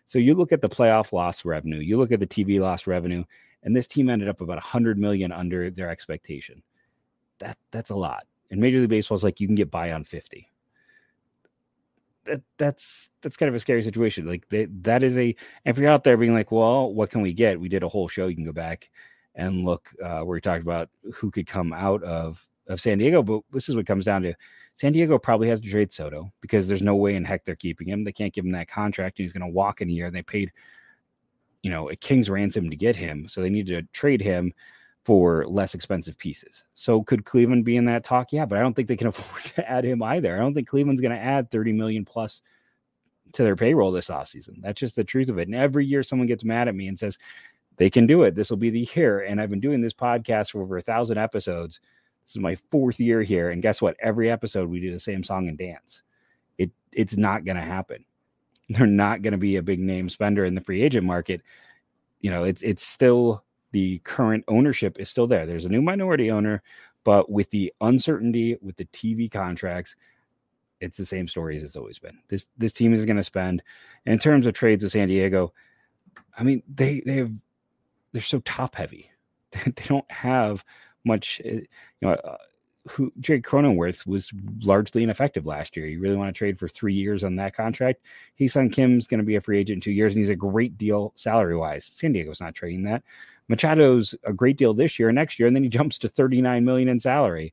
So 0.07 0.19
you 0.19 0.33
look 0.33 0.51
at 0.51 0.63
the 0.63 0.69
playoff 0.71 1.13
loss 1.13 1.45
revenue, 1.45 1.81
you 1.81 1.99
look 1.99 2.11
at 2.11 2.21
the 2.21 2.27
TV 2.27 2.59
loss 2.59 2.87
revenue, 2.87 3.23
and 3.65 3.77
this 3.77 3.87
team 3.87 4.09
ended 4.09 4.31
up 4.31 4.41
about 4.41 4.57
100 4.57 4.99
million 4.99 5.31
under 5.31 5.71
their 5.71 5.91
expectation. 5.91 6.63
That 7.39 7.59
that's 7.71 7.91
a 7.91 7.97
lot. 7.97 8.25
And 8.51 8.63
Major 8.63 8.81
League 8.81 8.89
Baseball 8.89 9.17
is 9.17 9.25
like 9.25 9.41
you 9.41 9.47
can 9.47 9.57
get 9.57 9.71
by 9.71 9.93
on 9.93 10.05
50 10.05 10.49
that 12.25 12.43
that's 12.59 13.11
that's 13.23 13.37
kind 13.37 13.49
of 13.49 13.55
a 13.55 13.61
scary 13.61 13.83
situation. 13.83 14.27
Like 14.27 14.49
they, 14.49 14.67
that 14.83 15.03
is 15.03 15.17
a 15.19 15.35
if 15.65 15.79
you're 15.79 15.89
out 15.89 16.05
there 16.05 16.17
being 16.17 16.35
like, 16.35 16.53
well, 16.53 16.93
what 16.93 17.11
can 17.11 17.23
we 17.23 17.33
get? 17.33 17.61
We 17.61 17.69
did 17.69 17.83
a 17.83 17.89
whole 17.89 18.09
show. 18.09 18.27
You 18.27 18.35
can 18.35 18.45
go 18.45 18.53
back 18.53 18.91
and 19.35 19.65
look 19.65 19.91
uh, 20.03 20.21
where 20.21 20.35
we 20.35 20.41
talked 20.41 20.63
about 20.63 20.89
who 21.13 21.31
could 21.31 21.47
come 21.47 21.73
out 21.73 22.03
of 22.03 22.47
of 22.67 22.81
San 22.81 22.99
Diego. 22.99 23.23
But 23.23 23.43
this 23.53 23.69
is 23.69 23.77
what 23.77 23.87
comes 23.87 24.05
down 24.05 24.23
to: 24.23 24.35
San 24.73 24.93
Diego 24.93 25.19
probably 25.19 25.49
has 25.49 25.61
to 25.61 25.71
trade 25.71 25.93
Soto 25.93 26.33
because 26.41 26.67
there's 26.67 26.83
no 26.83 26.97
way 26.97 27.15
in 27.15 27.25
heck 27.25 27.45
they're 27.45 27.57
keeping 27.57 27.89
him. 27.89 28.05
They 28.05 28.13
can't 28.13 28.33
give 28.33 28.45
him 28.45 28.53
that 28.53 28.69
contract. 28.69 29.19
He's 29.19 29.33
going 29.33 29.47
to 29.47 29.53
walk 29.55 29.81
in 29.81 29.89
a 29.89 29.93
year. 29.93 30.11
They 30.11 30.23
paid, 30.23 30.53
you 31.63 31.71
know, 31.71 31.91
a 31.91 31.97
king's 31.97 32.31
ransom 32.31 32.71
to 32.71 32.77
get 32.77 32.97
him, 32.97 33.29
so 33.29 33.41
they 33.41 33.51
need 33.51 33.67
to 33.69 33.83
trade 33.93 34.21
him 34.21 34.53
for 35.05 35.47
less 35.47 35.75
expensive 35.75 36.17
pieces. 36.17 36.63
So 36.73 37.03
could 37.03 37.27
Cleveland 37.27 37.65
be 37.65 37.77
in 37.77 37.85
that 37.87 38.05
talk? 38.05 38.33
Yeah, 38.33 38.47
but 38.47 38.59
I 38.59 38.63
don't 38.63 38.75
think 38.75 38.89
they 38.89 38.97
can 38.97 39.07
afford 39.09 39.45
to 39.55 39.71
add 39.71 39.85
him 39.85 40.03
either. 40.03 40.35
I 40.35 40.41
don't 40.41 40.55
think 40.55 40.69
Cleveland's 40.69 41.01
going 41.01 41.15
to 41.15 41.23
add 41.23 41.51
30 41.51 41.73
million 41.73 42.05
plus 42.05 42.43
to 43.33 43.43
their 43.43 43.57
payroll 43.57 43.93
this 43.93 44.09
offseason. 44.09 44.63
That's 44.63 44.81
just 44.81 44.97
the 44.97 45.05
truth 45.05 45.29
of 45.29 45.39
it. 45.39 45.49
And 45.49 45.55
every 45.55 45.85
year 45.85 46.03
someone 46.03 46.29
gets 46.29 46.45
mad 46.45 46.69
at 46.69 46.75
me 46.75 46.89
and 46.89 46.99
says 46.99 47.19
they 47.77 47.91
can 47.91 48.07
do 48.07 48.23
it. 48.23 48.35
This 48.35 48.49
will 48.49 48.57
be 48.57 48.71
the 48.71 48.89
year. 48.95 49.21
And 49.21 49.41
I've 49.41 49.51
been 49.51 49.61
doing 49.61 49.81
this 49.81 49.93
podcast 49.93 50.51
for 50.51 50.63
over 50.63 50.79
a 50.79 50.83
thousand 50.83 51.19
episodes. 51.19 51.81
This 52.27 52.37
is 52.37 52.43
my 52.43 52.57
fourth 52.71 52.99
year 52.99 53.23
here. 53.23 53.51
And 53.51 53.61
guess 53.61 53.83
what? 53.83 53.97
Every 54.01 54.31
episode 54.31 54.71
we 54.71 54.81
do 54.81 54.93
the 54.93 55.01
same 55.01 55.23
song 55.23 55.49
and 55.49 55.59
dance. 55.59 56.03
It 56.57 56.71
it's 56.93 57.17
not 57.17 57.45
going 57.45 57.57
to 57.57 57.63
happen. 57.63 58.05
They're 58.71 58.87
not 58.87 59.21
going 59.21 59.33
to 59.33 59.39
be 59.39 59.57
a 59.57 59.63
big 59.63 59.81
name 59.81 60.09
spender 60.09 60.47
in 60.47 60.55
the 60.55 60.61
free 60.63 60.83
agent 60.83 61.05
market. 61.05 61.43
You 62.21 62.31
know, 62.31 62.45
it's 62.45 62.63
it's 62.63 62.87
still 62.87 63.45
the 63.75 63.99
current 64.05 64.45
ownership 64.47 65.01
is 65.01 65.11
still 65.11 65.27
there. 65.27 65.47
There's 65.47 65.65
a 65.65 65.69
new 65.69 65.83
minority 65.83 66.31
owner, 66.31 66.63
but 67.03 67.29
with 67.29 67.51
the 67.51 67.75
uncertainty 67.81 68.57
with 68.63 68.77
the 68.77 68.85
TV 68.85 69.29
contracts, 69.29 69.97
it's 70.81 70.97
the 70.97 71.05
same 71.05 71.27
story 71.27 71.57
as 71.57 71.65
it's 71.65 71.75
always 71.75 71.99
been. 71.99 72.17
This 72.29 72.47
this 72.57 72.73
team 72.73 72.95
is 72.95 73.05
going 73.05 73.17
to 73.17 73.25
spend. 73.25 73.65
in 74.07 74.21
terms 74.21 74.47
of 74.47 74.55
trades 74.55 74.85
of 74.85 74.93
San 74.93 75.09
Diego, 75.09 75.53
I 76.39 76.45
mean 76.45 76.63
they 76.73 77.03
they 77.05 77.17
have 77.17 77.33
they're 78.13 78.23
so 78.23 78.39
top 78.45 78.77
heavy. 78.77 79.11
they 79.51 79.73
don't 79.89 80.09
have 80.09 80.65
much. 81.05 81.43
Eh, 81.45 81.51
you 81.51 81.67
know, 82.01 82.13
uh, 82.13 82.37
who 82.87 83.13
Jake 83.19 83.45
Cronenworth 83.45 84.07
was 84.07 84.31
largely 84.63 85.03
ineffective 85.03 85.47
last 85.47 85.77
year. 85.77 85.87
You 85.87 86.01
really 86.01 86.17
want 86.17 86.29
to 86.33 86.39
trade 86.39 86.59
for 86.59 86.69
three 86.69 86.95
years 86.95 87.25
on 87.25 87.35
that 87.37 87.57
contract? 87.57 88.03
Ha-Seong 88.39 88.73
Kim's 88.73 89.07
going 89.07 89.19
to 89.19 89.25
be 89.25 89.37
a 89.37 89.41
free 89.41 89.59
agent 89.59 89.79
in 89.79 89.81
two 89.81 89.91
years, 89.91 90.15
and 90.15 90.21
he's 90.21 90.31
a 90.31 90.37
great 90.37 90.77
deal 90.77 91.13
salary 91.17 91.57
wise. 91.57 91.87
San 91.87 92.13
Diego's 92.13 92.41
not 92.43 92.55
trading 92.55 92.85
that. 92.85 93.03
Machado's 93.49 94.15
a 94.25 94.33
great 94.33 94.57
deal 94.57 94.75
this 94.75 94.99
year 94.99 95.09
and 95.09 95.17
next 95.17 95.39
year, 95.39 95.47
and 95.47 95.57
then 95.57 95.63
he 95.63 95.69
jumps 95.81 95.99
to 95.99 96.09
39 96.09 96.65
million 96.65 96.89
in 96.89 97.01
salary. 97.01 97.53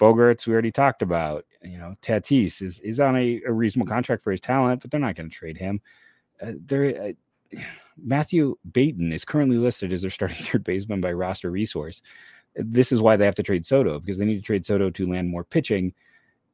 Bogaerts, 0.00 0.46
we 0.46 0.52
already 0.52 0.72
talked 0.72 1.02
about. 1.02 1.44
You 1.62 1.78
know, 1.78 1.94
Tatis 2.02 2.60
is 2.62 2.78
is 2.80 3.00
on 3.00 3.16
a, 3.16 3.40
a 3.46 3.52
reasonable 3.52 3.90
contract 3.90 4.24
for 4.24 4.30
his 4.30 4.40
talent, 4.40 4.82
but 4.82 4.90
they're 4.90 5.00
not 5.00 5.14
going 5.14 5.30
to 5.30 5.36
trade 5.36 5.56
him. 5.56 5.80
Uh, 6.42 6.52
there, 6.66 7.14
uh, 7.54 7.58
Matthew 7.96 8.56
Batten 8.64 9.12
is 9.12 9.24
currently 9.24 9.56
listed 9.56 9.92
as 9.92 10.02
their 10.02 10.10
starting 10.10 10.36
third 10.44 10.64
baseman 10.64 11.00
by 11.00 11.12
roster 11.12 11.50
resource. 11.50 12.02
This 12.56 12.92
is 12.92 13.00
why 13.00 13.16
they 13.16 13.24
have 13.24 13.34
to 13.36 13.42
trade 13.42 13.66
Soto 13.66 14.00
because 14.00 14.18
they 14.18 14.24
need 14.24 14.36
to 14.36 14.42
trade 14.42 14.66
Soto 14.66 14.90
to 14.90 15.10
land 15.10 15.28
more 15.28 15.44
pitching 15.44 15.92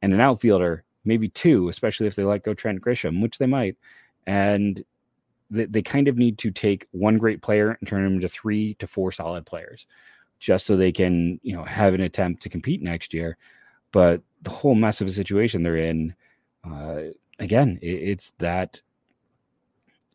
and 0.02 0.14
an 0.14 0.20
outfielder, 0.20 0.84
maybe 1.04 1.28
two, 1.28 1.68
especially 1.68 2.06
if 2.06 2.14
they 2.14 2.24
let 2.24 2.44
go 2.44 2.54
Trent 2.54 2.80
Grisham, 2.80 3.20
which 3.20 3.38
they 3.38 3.46
might. 3.46 3.76
And 4.26 4.82
they, 5.50 5.66
they 5.66 5.82
kind 5.82 6.08
of 6.08 6.16
need 6.16 6.38
to 6.38 6.50
take 6.50 6.86
one 6.92 7.18
great 7.18 7.42
player 7.42 7.72
and 7.72 7.88
turn 7.88 8.04
him 8.04 8.14
into 8.14 8.28
three 8.28 8.74
to 8.74 8.86
four 8.86 9.12
solid 9.12 9.44
players 9.44 9.86
just 10.38 10.66
so 10.66 10.76
they 10.76 10.92
can, 10.92 11.38
you 11.42 11.54
know, 11.54 11.64
have 11.64 11.92
an 11.94 12.00
attempt 12.00 12.42
to 12.42 12.48
compete 12.48 12.82
next 12.82 13.12
year. 13.12 13.36
But 13.92 14.22
the 14.42 14.50
whole 14.50 14.74
mess 14.74 15.00
of 15.00 15.08
a 15.08 15.12
situation 15.12 15.62
they're 15.62 15.76
in, 15.76 16.14
uh, 16.64 17.00
again, 17.38 17.78
it, 17.82 17.86
it's 17.86 18.32
that, 18.38 18.80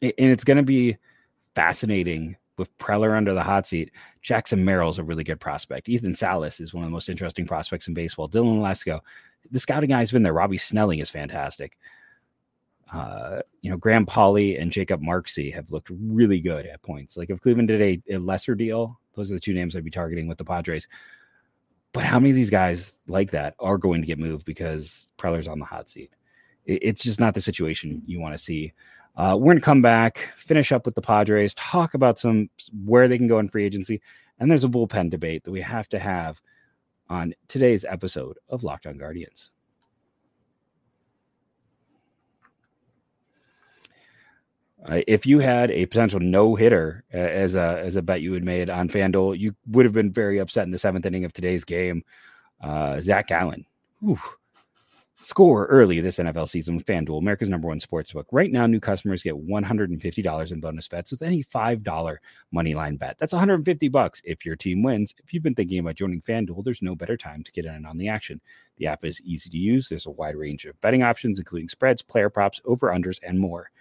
it, 0.01 0.15
and 0.18 0.32
it's 0.32 0.44
going 0.44 0.58
to 0.58 0.63
be 0.63 0.98
fascinating 1.54 2.38
with 2.58 2.75
Preller 2.77 3.15
under 3.15 3.34
the 3.34 3.44
hot 3.44 3.68
seat. 3.68 3.92
Jackson 4.22 4.63
Merrill's 4.63 4.98
a 4.98 5.04
really 5.04 5.24
good 5.24 5.39
prospect. 5.39 5.89
Ethan 5.89 6.15
Salas 6.15 6.60
is 6.60 6.74
one 6.74 6.84
of 6.84 6.89
the 6.89 6.94
most 6.94 7.10
interesting 7.10 7.46
prospects 7.46 7.88
in 7.88 7.94
baseball. 7.94 8.30
Dylan 8.30 8.62
Lesko, 8.62 9.01
the 9.51 9.60
scouting 9.60 9.89
guy's 9.89 10.12
been 10.12 10.24
there. 10.24 10.34
Robbie 10.34 10.58
Snelling 10.58 11.00
is 11.00 11.10
fantastic. 11.10 11.77
Uh, 12.96 13.42
you 13.62 13.70
know, 13.70 13.78
Graham 13.78 14.06
Pauley 14.06 14.60
and 14.60 14.72
Jakob 14.72 15.02
Marsee 15.02 15.52
have 15.52 15.70
looked 15.70 15.92
really 15.92 16.40
good 16.40 16.66
at 16.66 16.82
points. 16.82 17.18
Like 17.18 17.30
if 17.30 17.42
Cleveland 17.42 17.68
did 17.68 17.82
a, 17.82 18.14
a 18.14 18.18
lesser 18.18 18.56
deal, 18.56 19.00
those 19.16 19.32
are 19.32 19.36
the 19.36 19.40
two 19.42 19.54
names 19.54 19.75
I'd 19.75 19.84
be 19.84 19.92
targeting 19.92 20.28
with 20.28 20.38
the 20.38 20.46
Padres. 20.46 20.88
But 21.92 22.04
how 22.04 22.20
many 22.20 22.30
of 22.30 22.36
these 22.38 22.50
guys 22.50 22.94
like 23.08 23.32
that 23.32 23.56
are 23.60 23.78
going 23.78 24.02
to 24.02 24.08
get 24.08 24.20
moved 24.20 24.46
because 24.46 25.10
Preller's 25.18 25.48
on 25.48 25.60
the 25.60 25.66
hot 25.66 25.90
seat? 25.90 26.12
It, 26.66 26.80
it's 26.84 27.04
just 27.04 27.20
not 27.20 27.34
the 27.34 27.42
situation 27.42 28.02
you 28.06 28.22
want 28.22 28.34
to 28.34 28.44
see. 28.44 28.72
Uh, 29.18 29.36
we're 29.38 29.54
going 29.54 29.58
to 29.58 29.62
come 29.62 29.82
back, 29.82 30.30
finish 30.38 30.72
up 30.72 30.86
with 30.86 30.96
the 30.96 31.02
Padres, 31.02 31.54
talk 31.56 31.96
about 31.96 32.20
some 32.20 32.50
where 32.86 33.08
they 33.08 33.18
can 33.18 33.28
go 33.28 33.40
in 33.40 33.50
free 33.50 33.66
agency, 33.66 34.02
and 34.40 34.50
there's 34.50 34.64
a 34.64 34.70
bullpen 34.70 35.10
debate 35.10 35.44
that 35.44 35.52
we 35.52 35.62
have 35.62 35.90
to 35.90 36.00
have 36.00 36.42
on 37.10 37.34
today's 37.48 37.86
episode 37.86 38.38
of 38.50 38.64
Locked 38.64 38.88
On 38.88 38.98
Guardians. 38.98 39.52
Uh, 44.88 45.01
if 45.08 45.25
you 45.25 45.39
had 45.39 45.72
a 45.72 45.86
potential 45.88 46.20
no 46.20 46.56
hitter 46.56 47.04
uh, 47.13 47.18
as 47.18 47.56
a 47.56 47.82
as 47.84 47.96
a 47.96 48.01
bet 48.01 48.22
you 48.22 48.34
had 48.34 48.44
made 48.44 48.70
on 48.70 48.88
FanDuel, 48.88 49.38
you 49.38 49.56
would 49.68 49.86
have 49.86 49.94
been 49.94 50.12
very 50.12 50.39
upset 50.39 50.65
in 50.65 50.72
the 50.72 50.77
seventh 50.77 51.06
inning 51.06 51.25
of 51.25 51.34
today's 51.34 51.63
game. 51.63 52.04
Uh, 52.62 53.00
Zac 53.00 53.27
Gallen, 53.27 53.65
whew, 54.00 54.20
score 55.22 55.65
early 55.65 56.01
this 56.01 56.18
NFL 56.18 56.48
season 56.48 56.75
with 56.75 56.86
FanDuel, 56.86 57.18
America's 57.18 57.50
number 57.50 57.68
one 57.68 57.80
sports 57.80 58.13
book. 58.13 58.27
Right 58.32 58.51
now, 58.51 58.68
new 58.68 58.80
customers 58.80 59.24
get 59.24 59.34
$150 59.34 60.51
in 60.51 60.60
bonus 60.60 60.88
bets 60.88 61.12
with 61.12 61.24
any 61.24 61.44
$5 61.44 62.18
money 62.51 62.75
line 62.75 62.96
bet. 62.96 63.18
That's 63.18 63.34
150 63.34 63.88
bucks 63.88 64.22
if 64.24 64.46
your 64.46 64.56
team 64.56 64.84
wins. 64.84 65.15
If 65.24 65.34
you've 65.34 65.44
been 65.44 65.56
thinking 65.56 65.80
about 65.80 65.96
joining 65.96 66.22
FanDuel, 66.22 66.63
there's 66.63 66.84
no 66.84 66.96
better 66.96 67.18
time 67.18 67.44
to 67.44 67.51
get 67.51 67.65
in 67.65 67.86
on 67.86 67.98
the 67.98 68.08
action. 68.08 68.39
The 68.77 68.86
app 68.86 69.04
is 69.04 69.20
easy 69.22 69.50
to 69.50 69.58
use. 69.58 69.89
There's 69.89 70.06
a 70.06 70.12
wide 70.12 70.36
range 70.36 70.65
of 70.65 70.80
betting 70.82 71.01
options, 71.01 71.39
including 71.39 71.70
spreads, 71.70 72.04
player 72.04 72.30
props, 72.30 72.62
over 72.65 72.89
unders, 72.92 73.20
and 73.24 73.39
more 73.39 73.72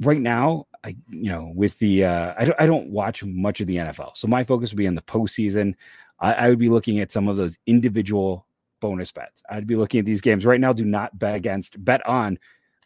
right 0.00 0.20
now, 0.20 0.66
I 0.84 0.96
you 1.08 1.30
know 1.30 1.52
with 1.54 1.78
the 1.78 2.04
uh, 2.04 2.34
I 2.38 2.44
don't 2.44 2.60
I 2.60 2.66
don't 2.66 2.90
watch 2.90 3.24
much 3.24 3.60
of 3.60 3.66
the 3.66 3.76
NFL, 3.76 4.16
so 4.16 4.26
my 4.26 4.44
focus 4.44 4.70
would 4.70 4.78
be 4.78 4.88
on 4.88 4.94
the 4.94 5.02
postseason. 5.02 5.74
I, 6.18 6.32
I 6.32 6.48
would 6.48 6.58
be 6.58 6.68
looking 6.68 7.00
at 7.00 7.12
some 7.12 7.28
of 7.28 7.36
those 7.36 7.56
individual 7.66 8.46
bonus 8.80 9.12
bets. 9.12 9.42
I'd 9.48 9.66
be 9.66 9.76
looking 9.76 10.00
at 10.00 10.06
these 10.06 10.20
games 10.20 10.44
right 10.44 10.60
now. 10.60 10.72
Do 10.72 10.84
not 10.84 11.18
bet 11.18 11.34
against, 11.34 11.82
bet 11.84 12.06
on 12.06 12.38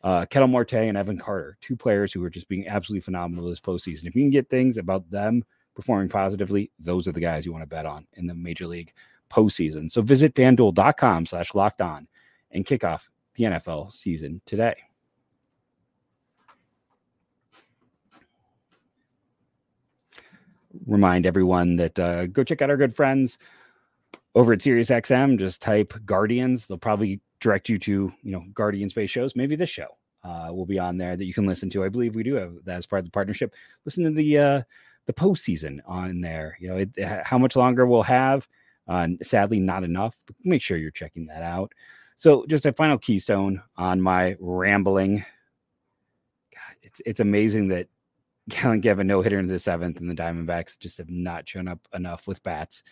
uh, 0.03 0.27
Ketel 0.27 0.49
Marte 0.49 0.75
and 0.75 0.97
Evan 0.97 1.19
Carter, 1.19 1.57
two 1.61 1.77
players 1.77 2.13
who 2.13 2.23
are 2.25 2.31
just 2.31 2.49
being 2.49 2.69
absolutely 2.69 3.01
phenomenal 3.01 3.49
this 3.49 3.61
postseason. 3.61 4.05
If 4.05 4.15
you 4.15 4.23
can 4.23 4.31
get 4.31 4.51
things 4.51 4.77
about 4.77 5.11
them 5.11 5.45
performing 5.75 6.09
positively, 6.09 6.71
those 6.79 7.09
are 7.09 7.13
the 7.13 7.21
guys 7.21 7.47
you 7.47 7.53
want 7.53 7.63
to 7.63 7.69
bet 7.69 7.87
on 7.87 8.07
in 8.15 8.27
the 8.27 8.35
Major 8.35 8.67
League 8.67 8.93
postseason. 9.31 9.91
So 9.91 10.03
visit 10.03 10.35
fanduel.com 10.35 11.27
slash 11.27 11.55
locked 11.55 11.81
on 11.81 12.07
and 12.51 12.67
kick 12.67 12.85
off 12.85 13.09
the 13.35 13.45
NFL 13.45 13.93
season 13.93 14.41
today. 14.47 14.75
Remind 20.87 21.27
everyone 21.27 21.77
that 21.77 21.99
uh, 21.99 22.27
go 22.27 22.45
check 22.45 22.63
out 22.63 22.71
our 22.71 22.77
good 22.77 22.95
friends 22.95 23.39
over 24.35 24.53
at 24.53 24.61
SiriusXM. 24.61 25.39
Just 25.39 25.63
type 25.63 25.95
Guardians. 26.05 26.67
They'll 26.67 26.79
probably 26.79 27.21
direct 27.41 27.69
you 27.69 27.79
to 27.79 28.13
you 28.23 28.33
know 28.33 28.45
Guardians 28.53 28.93
based 28.93 29.13
shows. 29.13 29.37
Maybe 29.37 29.57
this 29.57 29.71
show 29.71 29.89
uh, 30.25 30.51
will 30.53 30.67
be 30.67 30.79
on 30.79 30.97
there 30.97 31.17
that 31.17 31.25
you 31.25 31.35
can 31.35 31.47
listen 31.47 31.71
to. 31.71 31.85
I 31.85 31.89
believe 31.89 32.15
we 32.15 32.23
do 32.23 32.35
have 32.35 32.55
that 32.65 32.77
as 32.77 32.87
part 32.87 33.01
of 33.01 33.05
the 33.05 33.11
partnership. 33.11 33.55
Listen 33.85 34.05
to 34.05 34.11
the 34.11 34.39
uh, 34.39 34.63
the 35.07 35.13
postseason 35.13 35.81
on 35.87 36.21
there. 36.21 36.57
You 36.61 36.69
know 36.69 36.77
it, 36.77 37.23
how 37.25 37.39
much 37.39 37.57
longer 37.57 37.87
we'll 37.87 38.03
have. 38.03 38.49
Uh, 38.87 39.09
sadly, 39.23 39.61
not 39.61 39.85
enough. 39.85 40.15
Make 40.43 40.61
sure 40.61 40.77
you're 40.77 40.91
checking 40.91 41.27
that 41.27 41.43
out. 41.43 41.73
So, 42.17 42.45
just 42.47 42.67
a 42.67 42.73
final 42.73 42.99
keystone 42.99 43.63
on 43.77 44.01
my 44.01 44.37
rambling. 44.41 45.25
God, 46.55 46.77
it's 46.83 47.01
it's 47.07 47.21
amazing 47.21 47.69
that 47.69 47.89
Gallen 48.49 48.81
gave 48.81 48.99
a 48.99 49.05
no 49.05 49.23
hitter 49.23 49.39
in 49.39 49.47
the 49.47 49.59
seventh, 49.59 50.01
and 50.01 50.11
the 50.11 50.15
Diamondbacks 50.15 50.79
just 50.79 50.99
have 50.99 51.11
not 51.11 51.49
shown 51.49 51.69
up 51.69 51.81
enough 51.95 52.27
with 52.27 52.43
bats 52.43 52.83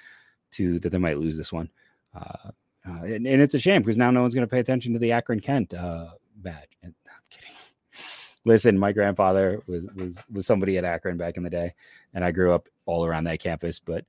to 0.53 0.79
that 0.81 0.91
they 0.91 0.99
might 0.99 1.19
lose 1.19 1.37
this 1.37 1.53
one. 1.53 1.69
Uh, 2.15 2.51
uh, 2.87 3.05
and, 3.05 3.27
and, 3.27 3.41
it's 3.41 3.55
a 3.55 3.59
shame 3.59 3.81
because 3.81 3.97
now 3.97 4.11
no 4.11 4.23
one's 4.23 4.35
going 4.35 4.47
to 4.47 4.51
pay 4.51 4.59
attention 4.59 4.93
to 4.93 4.99
the 4.99 5.13
Akron 5.13 5.41
Kent 5.41 5.73
uh, 5.73 6.09
badge. 6.37 6.77
And, 6.83 6.95
I'm 7.07 7.23
kidding. 7.31 7.55
Listen, 8.45 8.79
my 8.79 8.93
grandfather 8.93 9.63
was 9.67 9.87
was 9.95 10.25
was 10.31 10.47
somebody 10.47 10.79
at 10.79 10.85
Akron 10.85 11.17
back 11.17 11.37
in 11.37 11.43
the 11.43 11.51
day, 11.51 11.75
and 12.13 12.25
I 12.25 12.33
grew 12.33 12.53
up 12.53 12.69
all 12.87 13.05
around 13.05 13.25
that 13.25 13.41
campus. 13.41 13.79
But 13.79 14.05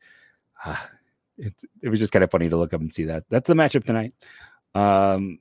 uh, 0.66 0.76
it 1.38 1.54
it 1.82 1.90
was 1.90 2.00
just 2.00 2.12
kind 2.12 2.24
of 2.24 2.32
funny 2.32 2.50
to 2.50 2.58
look 2.58 2.74
up 2.74 2.82
and 2.82 2.94
see 2.94 3.06
that. 3.06 3.26
That's 3.30 3.48
the 3.48 3.54
matchup 3.54 3.86
tonight. 3.86 4.14
Um, 4.74 5.40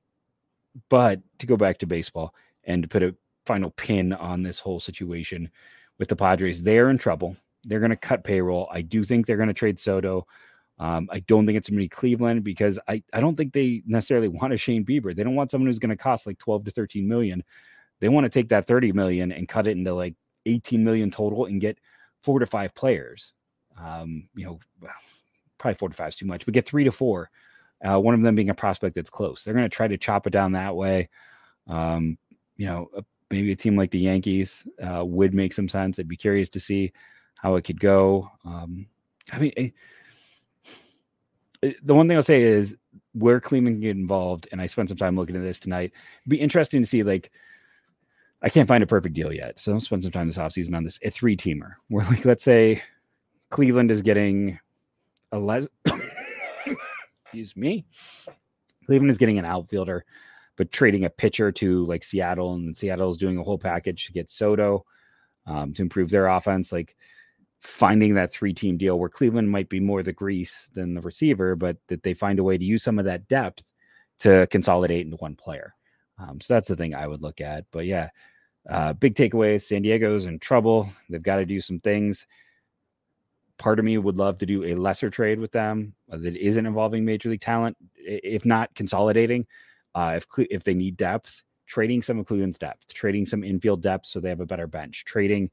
but 0.89 1.21
to 1.39 1.47
go 1.47 1.57
back 1.57 1.79
to 1.79 1.87
baseball 1.87 2.35
and 2.65 2.83
to 2.83 2.89
put 2.89 3.03
a 3.03 3.15
final 3.47 3.71
pin 3.71 4.13
on 4.13 4.43
this 4.43 4.61
whole 4.61 4.81
situation 4.81 5.51
with 5.99 6.09
the 6.09 6.17
Padres. 6.17 6.63
They're 6.63 6.91
in 6.91 6.99
trouble. 6.99 7.37
They're 7.65 7.81
going 7.81 7.91
to 7.91 7.97
cut 7.97 8.25
payroll. 8.25 8.69
I 8.73 8.83
do 8.83 9.05
think 9.05 9.27
they're 9.27 9.37
going 9.37 9.49
to 9.49 9.55
trade 9.55 9.79
Soto. 9.79 10.27
Um, 10.79 11.09
I 11.13 11.21
don't 11.21 11.47
think 11.47 11.57
it's 11.57 11.69
going 11.69 11.79
to 11.79 11.85
be 11.85 11.89
Cleveland 11.89 12.43
because 12.43 12.79
I, 12.89 13.03
I 13.13 13.21
don't 13.21 13.37
think 13.37 13.53
they 13.53 13.83
necessarily 13.87 14.29
want 14.29 14.53
a 14.53 14.57
Shane 14.57 14.85
Bieber. 14.85 15.15
They 15.15 15.23
don't 15.23 15.35
want 15.35 15.51
someone 15.51 15.69
who's 15.69 15.79
going 15.79 15.91
to 15.91 15.97
cost 15.97 16.27
like 16.27 16.39
12 16.39 16.65
to 16.65 16.71
13 16.71 17.07
million. 17.07 17.45
They 18.01 18.09
want 18.09 18.25
to 18.25 18.31
take 18.31 18.49
that 18.49 18.67
30 18.67 18.93
million 18.93 19.31
and 19.31 19.49
cut 19.49 19.67
it 19.67 19.77
into 19.77 19.95
like 19.95 20.15
18 20.47 20.83
million 20.83 21.11
total 21.11 21.47
and 21.47 21.61
get 21.61 21.79
four 22.23 22.41
to 22.41 22.47
five 22.47 22.75
players. 22.75 23.33
Um, 23.79 24.29
you 24.35 24.45
know, 24.45 24.61
probably 25.59 25.77
four 25.77 25.89
to 25.89 25.95
five 25.95 26.09
is 26.09 26.17
too 26.17 26.27
much, 26.27 26.45
but 26.45 26.55
get 26.55 26.67
three 26.67 26.85
to 26.85 26.93
four. 26.93 27.31
Uh, 27.85 27.99
one 28.01 28.15
of 28.15 28.23
them 28.23 28.35
being 28.35 28.51
a 28.51 28.55
prospect 28.55 28.95
that's 28.95 29.11
close. 29.11 29.43
They're 29.43 29.55
going 29.55 29.69
to 29.69 29.69
try 29.69 29.89
to 29.89 29.99
chop 29.99 30.27
it 30.27 30.33
down 30.33 30.53
that 30.53 30.75
way. 30.75 31.09
Um, 31.67 32.19
you 32.57 32.67
know, 32.67 32.89
maybe 33.33 33.51
a 33.51 33.57
team 33.57 33.77
like 33.77 33.91
the 33.91 33.99
Yankees 33.99 34.67
uh, 34.83 35.05
would 35.05 35.35
make 35.35 35.55
some 35.55 35.69
sense. 35.69 35.99
I'd 35.99 36.07
be 36.07 36.17
curious 36.17 36.49
to 36.51 36.61
see 36.61 36.93
how 37.37 37.57
it 37.57 37.63
could 37.63 37.81
go. 37.81 38.31
Um, 38.45 38.87
I 39.33 39.39
mean, 39.39 39.53
it, 39.57 39.75
eh, 41.63 41.69
it, 41.69 41.87
the 41.87 41.95
one 41.95 42.07
thing 42.07 42.17
I'll 42.17 42.23
say 42.23 42.43
is 42.43 42.77
where 43.15 43.41
Cleveland 43.41 43.77
can 43.77 43.81
get 43.81 43.97
involved, 43.97 44.49
and 44.53 44.61
I 44.61 44.67
spent 44.67 44.91
some 44.91 44.99
time 44.99 45.17
looking 45.17 45.35
at 45.35 45.43
this 45.43 45.59
tonight. 45.59 45.93
It'd 46.23 46.31
be 46.31 46.41
interesting 46.41 46.83
to 46.83 46.87
see 46.87 47.03
like 47.03 47.33
I 48.43 48.49
can't 48.49 48.69
find 48.69 48.83
a 48.83 48.87
perfect 48.87 49.15
deal 49.15 49.33
yet, 49.33 49.59
so 49.59 49.73
I'll 49.73 49.81
spend 49.81 50.03
some 50.03 50.13
time 50.13 50.27
this 50.27 50.39
offseason 50.39 50.77
on 50.77 50.85
this 50.85 50.99
a 51.03 51.11
three 51.11 51.37
teamer 51.37 51.75
where 51.89 52.05
like 52.07 52.25
let's 52.25 52.45
say 52.45 52.83
Cleveland 53.51 53.91
is 53.91 54.03
getting 54.03 54.59
a 55.33 55.39
les 55.39 55.67
excuse 57.25 57.57
me. 57.57 57.87
Cleveland 58.87 59.11
is 59.11 59.19
getting 59.19 59.39
an 59.39 59.45
outfielder 59.45 60.05
but 60.57 60.73
trading 60.73 61.05
a 61.05 61.11
pitcher 61.11 61.51
to 61.53 61.87
like 61.87 62.05
Seattle 62.05 62.55
and 62.55 62.77
Seattle's 62.77 63.19
doing 63.19 63.39
a 63.39 63.43
whole 63.43 63.59
package 63.59 64.07
to 64.07 64.13
get 64.13 64.31
Soto 64.31 64.85
um, 65.47 65.73
to 65.75 65.83
improve 65.83 66.11
their 66.11 66.29
offense, 66.29 66.73
like 66.73 66.97
finding 67.61 68.15
that 68.15 68.33
three 68.33 68.53
team 68.53 68.77
deal 68.77 68.99
where 68.99 69.09
Cleveland 69.09 69.51
might 69.51 69.69
be 69.69 69.81
more 69.81 70.03
the 70.03 70.13
grease 70.13 70.69
than 70.75 70.95
the 70.95 71.01
receiver, 71.01 71.55
but 71.57 71.77
that 71.89 72.03
they 72.03 72.15
find 72.15 72.39
a 72.39 72.45
way 72.45 72.59
to 72.59 72.65
use 72.65 72.83
some 72.83 72.99
of 72.99 73.05
that 73.05 73.29
depth 73.29 73.65
to 74.19 74.47
consolidate 74.51 75.05
into 75.05 75.17
one 75.17 75.37
player. 75.37 75.75
Um, 76.19 76.41
so 76.41 76.55
that's 76.55 76.69
the 76.69 76.77
thing 76.77 76.95
I 76.95 77.07
would 77.07 77.23
look 77.23 77.41
at. 77.41 77.65
But 77.73 77.87
yeah, 77.87 78.11
uh, 78.69 78.93
big 78.93 79.15
takeaway 79.15 79.61
San 79.61 79.83
Diego's 79.83 80.27
in 80.27 80.39
trouble. 80.39 80.89
They've 81.09 81.23
got 81.23 81.37
to 81.37 81.47
do 81.47 81.61
some 81.61 81.81
things. 81.81 82.27
part 83.59 83.79
of 83.79 83.85
me 83.85 83.97
would 83.97 84.17
love 84.17 84.39
to 84.39 84.47
do 84.47 84.65
a 84.65 84.75
lesser 84.75 85.09
trade 85.09 85.39
with 85.39 85.53
them 85.53 85.95
that 86.09 86.37
isn't 86.37 86.67
involving 86.67 87.05
major 87.05 87.31
league 87.31 87.41
talent, 87.41 87.77
if 87.97 88.45
not 88.45 88.75
consolidating. 88.75 89.47
Uh, 89.95 90.15
if 90.17 90.27
if 90.51 90.65
they 90.65 90.75
need 90.75 90.97
depth, 90.97 91.43
trading 91.67 92.03
some 92.03 92.19
of 92.19 92.27
Cleveland's 92.27 92.59
depth, 92.59 92.93
trading 92.93 93.27
some 93.27 93.45
infield 93.45 93.83
depth 93.83 94.07
so 94.07 94.21
they 94.21 94.29
have 94.29 94.41
a 94.41 94.47
better 94.47 94.67
bench, 94.67 95.05
trading 95.05 95.51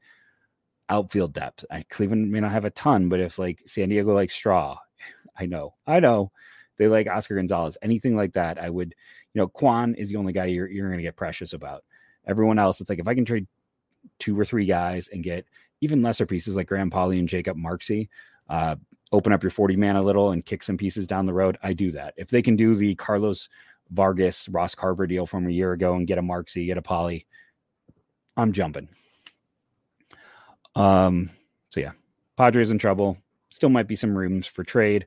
outfield 0.88 1.32
depth. 1.32 1.64
I, 1.70 1.84
Cleveland 1.88 2.30
may 2.30 2.40
not 2.40 2.52
have 2.52 2.64
a 2.64 2.70
ton, 2.70 3.08
but 3.08 3.20
if 3.20 3.38
like 3.38 3.62
San 3.66 3.88
Diego 3.88 4.14
like 4.14 4.30
Straw, 4.30 4.78
I 5.38 5.46
know, 5.46 5.74
I 5.86 6.00
know 6.00 6.32
they 6.76 6.88
like 6.88 7.06
Oscar 7.06 7.36
Gonzalez, 7.36 7.78
anything 7.82 8.16
like 8.16 8.32
that, 8.34 8.58
I 8.58 8.68
would, 8.68 8.94
you 9.32 9.40
know, 9.40 9.48
Kwan 9.48 9.94
is 9.94 10.08
the 10.08 10.16
only 10.16 10.32
guy 10.32 10.46
you're, 10.46 10.68
you're 10.68 10.88
going 10.88 10.98
to 10.98 11.02
get 11.02 11.16
precious 11.16 11.52
about. 11.52 11.84
Everyone 12.26 12.58
else, 12.58 12.80
it's 12.80 12.90
like 12.90 12.98
if 12.98 13.08
I 13.08 13.14
can 13.14 13.24
trade 13.24 13.46
two 14.18 14.38
or 14.38 14.44
three 14.44 14.66
guys 14.66 15.08
and 15.08 15.22
get 15.22 15.46
even 15.80 16.02
lesser 16.02 16.26
pieces 16.26 16.56
like 16.56 16.68
Graham 16.68 16.90
Pauley 16.90 17.18
and 17.18 17.28
Jakob 17.28 17.56
Marsee, 17.56 18.08
uh, 18.48 18.76
open 19.12 19.32
up 19.32 19.42
your 19.42 19.50
40 19.50 19.76
man 19.76 19.96
a 19.96 20.02
little 20.02 20.32
and 20.32 20.44
kick 20.44 20.62
some 20.62 20.76
pieces 20.76 21.06
down 21.06 21.26
the 21.26 21.32
road, 21.32 21.58
I 21.62 21.72
do 21.72 21.92
that. 21.92 22.14
If 22.16 22.28
they 22.28 22.42
can 22.42 22.56
do 22.56 22.74
the 22.74 22.94
Carlos 22.94 23.48
Vargas, 23.90 24.48
Ross 24.48 24.74
Carver 24.74 25.06
deal 25.06 25.26
from 25.26 25.46
a 25.46 25.52
year 25.52 25.72
ago 25.72 25.94
and 25.94 26.06
get 26.06 26.18
a 26.18 26.22
Marsee, 26.22 26.66
get 26.66 26.78
a 26.78 26.82
Pauley, 26.82 27.26
I'm 28.36 28.52
jumping. 28.52 28.88
Um, 30.74 31.30
so 31.70 31.80
yeah, 31.80 31.92
Padres 32.36 32.70
in 32.70 32.78
trouble. 32.78 33.18
Still 33.48 33.68
might 33.68 33.88
be 33.88 33.96
some 33.96 34.16
rooms 34.16 34.46
for 34.46 34.62
trade. 34.62 35.06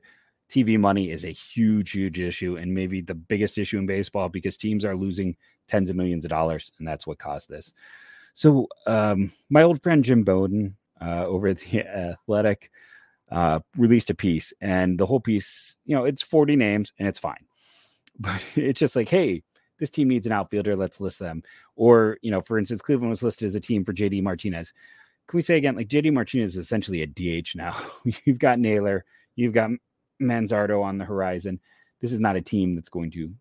TV 0.50 0.78
money 0.78 1.10
is 1.10 1.24
a 1.24 1.32
huge, 1.32 1.92
huge 1.92 2.20
issue, 2.20 2.56
and 2.56 2.74
maybe 2.74 3.00
the 3.00 3.14
biggest 3.14 3.58
issue 3.58 3.78
in 3.78 3.86
baseball 3.86 4.28
because 4.28 4.56
teams 4.56 4.84
are 4.84 4.96
losing 4.96 5.36
tens 5.68 5.88
of 5.88 5.96
millions 5.96 6.24
of 6.24 6.28
dollars, 6.28 6.70
and 6.78 6.86
that's 6.86 7.06
what 7.06 7.18
caused 7.18 7.48
this. 7.48 7.72
So, 8.34 8.68
um, 8.86 9.32
my 9.48 9.62
old 9.62 9.82
friend 9.82 10.04
Jim 10.04 10.22
Bowden 10.22 10.76
uh, 11.00 11.24
over 11.26 11.48
at 11.48 11.58
the 11.58 11.80
Athletic 11.88 12.70
uh, 13.30 13.60
released 13.76 14.10
a 14.10 14.14
piece, 14.14 14.52
and 14.60 14.98
the 14.98 15.06
whole 15.06 15.20
piece, 15.20 15.76
you 15.86 15.96
know, 15.96 16.04
it's 16.04 16.22
40 16.22 16.56
names 16.56 16.92
and 16.98 17.08
it's 17.08 17.18
fine, 17.18 17.46
but 18.18 18.42
it's 18.54 18.80
just 18.80 18.96
like, 18.96 19.08
hey, 19.08 19.42
this 19.78 19.90
team 19.90 20.08
needs 20.08 20.26
an 20.26 20.32
outfielder. 20.32 20.76
Let's 20.76 21.00
list 21.00 21.18
them. 21.18 21.42
Or, 21.76 22.18
you 22.22 22.30
know, 22.30 22.40
for 22.40 22.58
instance, 22.58 22.80
Cleveland 22.80 23.10
was 23.10 23.22
listed 23.22 23.46
as 23.46 23.54
a 23.54 23.60
team 23.60 23.84
for 23.84 23.92
JD 23.92 24.22
Martinez 24.22 24.72
can 25.26 25.38
we 25.38 25.42
say 25.42 25.56
again, 25.56 25.76
like 25.76 25.88
JD 25.88 26.12
Martinez 26.12 26.56
is 26.56 26.62
essentially 26.62 27.02
a 27.02 27.06
DH 27.06 27.54
now. 27.54 27.76
you've 28.24 28.38
got 28.38 28.58
Naylor, 28.58 29.04
you've 29.36 29.54
got 29.54 29.70
Manzardo 30.20 30.82
on 30.82 30.98
the 30.98 31.04
horizon. 31.04 31.60
This 32.00 32.12
is 32.12 32.20
not 32.20 32.36
a 32.36 32.42
team 32.42 32.74
that's 32.74 32.88
going 32.88 33.10
to 33.12 33.32